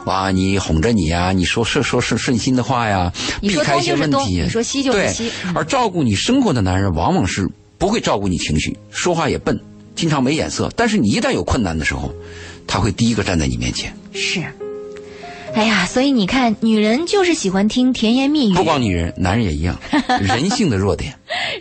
[0.06, 5.30] 哇，你哄着你呀，你说说说是顺心的话呀，避开一些问题，你说西就是西。
[5.54, 7.50] 而照顾你生活的男人往往是。
[7.82, 9.60] 不会照顾你情绪，说话也笨，
[9.96, 12.14] 经常没眼色，但是你一旦有困难的时候，
[12.68, 13.92] 他会第一个站在你面前。
[14.14, 14.40] 是。
[15.56, 18.54] 哎呀，所以你看，女人就是喜欢听甜言蜜语。
[18.54, 19.76] 不光女人，男人也一样，
[20.22, 21.12] 人性的弱点。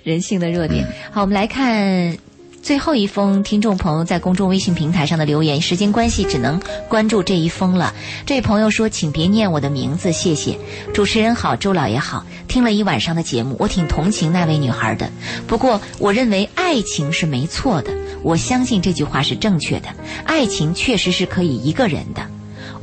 [0.04, 0.86] 人性的弱点。
[1.10, 2.14] 好，我们来看
[2.62, 5.60] 最后一封听众朋友在公众微信平台上的留言。
[5.60, 7.92] 时间关系，只能关注这一封了。
[8.26, 10.56] 这位朋友说：“请别念我的名字，谢谢。”
[10.92, 12.24] 主持人好，周老爷好。
[12.48, 15.10] 听了一晚上的节目，我挺同情那位女孩的。
[15.46, 17.92] 不过，我认为爱情是没错的，
[18.22, 19.88] 我相信这句话是正确的。
[20.24, 22.22] 爱情确实是可以一个人的。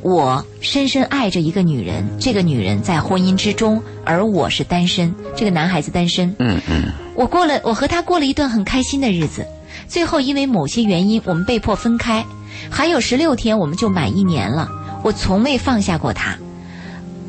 [0.01, 5.13] 我深深爱着一个女人，这个女人在婚姻之中，而我是单身。
[5.36, 6.36] 这个男孩子单身。
[6.39, 6.91] 嗯嗯。
[7.13, 9.45] 我过了，我和他过了一段很开心的日子。
[9.88, 12.25] 最后因为某些原因，我们被迫分开。
[12.69, 14.69] 还有十六天，我们就满一年了。
[15.03, 16.38] 我从未放下过他，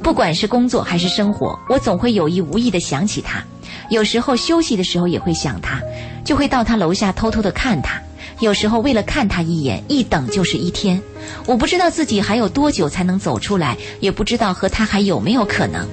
[0.02, 3.42] 不管是工作还是生活，我总会有意无意的想起他。
[3.90, 5.80] 有时候休息的时候也会想他，
[6.24, 8.00] 就会到他楼下偷偷的看他。
[8.40, 11.00] 有时候为了看他一眼，一等就是一天。
[11.46, 15.86] 我不知道自己还有多久才能走出来，也不知道和他还有没有可能。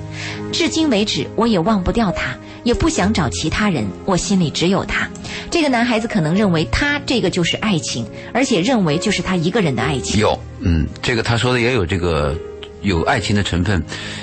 [0.52, 3.88] 至今为止，我也忘不掉他，也不想找其他人。
[4.06, 5.10] 我心里只有他。
[5.56, 10.20] 这个男孩子可能认为他这个就是爱情，而且认为就是他一个人的爱情。
[10.20, 12.38] 有，嗯，这个他说的也有这个
[12.82, 13.82] 有爱情的成分，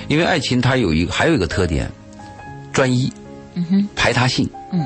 [0.09, 1.91] 因为爱情它有一个还有一个特点，
[2.70, 3.11] 专一，
[3.55, 4.85] 嗯哼，排他性，嗯，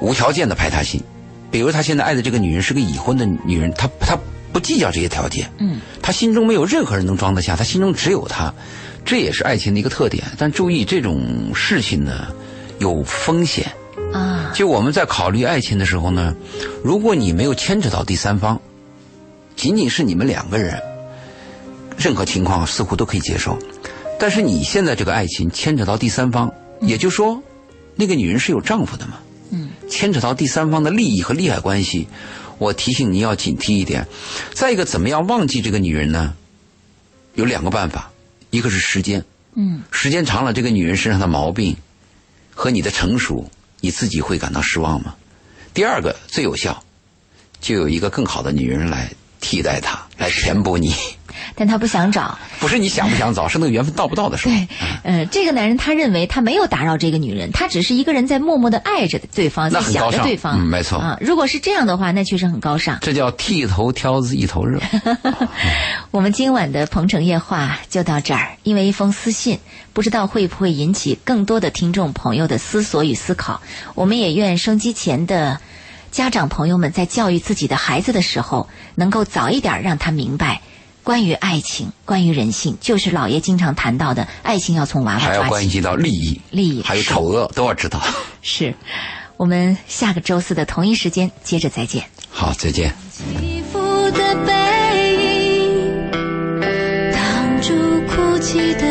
[0.00, 1.02] 无条件的排他性。
[1.50, 4.16] 比如他现在爱的这个女人是个已婚的女人，他他
[4.52, 8.54] 不计较这些条件，嗯，他心中没有任何人能装得下，他心中只有他，
[9.04, 10.22] 这也是爱情的一个特点。
[10.38, 12.28] 但注意这种事情呢，
[12.78, 13.83] 有风险啊。
[14.54, 16.34] 就我们在考虑爱情的时候呢，
[16.82, 18.60] 如果你没有牵扯到第三方，
[19.56, 20.80] 仅仅是你们两个人，
[21.98, 23.58] 任何情况似乎都可以接受。
[24.18, 27.42] 但是你现在这个爱情牵扯到第三方，也就是说，
[27.96, 29.14] 那个女人是有丈夫的嘛？
[29.50, 32.06] 嗯，牵扯到第三方的利益和利害关系，
[32.58, 34.06] 我提醒你要警惕一点。
[34.52, 36.34] 再一个，怎么样忘记这个女人呢？
[37.34, 38.12] 有两个办法，
[38.50, 39.24] 一个是时间，
[39.54, 41.76] 嗯，时间长了，这个女人身上的毛病
[42.54, 43.50] 和你的成熟，
[43.84, 45.14] 你自己会感到失望吗？
[45.74, 46.82] 第二个最有效，
[47.60, 49.12] 就有一个更好的女人来
[49.44, 50.94] 替代他，来填补你。
[51.56, 54.54] 但他不想找，不是你想不想找，是那个缘分到不到的时候。
[54.54, 54.68] 对，
[55.02, 60.58] 呃，这个男人他认为他没有打扰这个女人，他只是一个人在默默的爱着对方，在想着对方。
[60.58, 61.18] 嗯，没错啊。
[61.20, 62.98] 如果是这样的话，那确实很高尚。
[63.02, 64.80] 这叫剃头挑子一头热。
[66.10, 69.58] 我们今晚的鹏城夜话就到这儿，因为一封私信，
[69.92, 73.60] 不知道会不会引起更多的听众朋友的思索与思考。
[73.94, 75.60] 我们也愿收机前的
[76.14, 80.60] 家长朋友们在教育自己的孩子的时候，能够早一点让他明白。
[81.02, 88.00] 关于爱情，关于人性，就是老爷经常谈到的，爱情要从娃娃抓起，还要关系到利益，利益还有丑恶都要知道。
[88.42, 88.72] 是，
[89.36, 92.04] 我们下个周四的同一时间接着再见。
[92.30, 92.94] 好，再见。
[93.10, 93.80] 起伏
[94.12, 94.52] 的背
[95.16, 96.10] 影，
[97.10, 97.74] 挡住
[98.06, 98.83] 哭泣的心。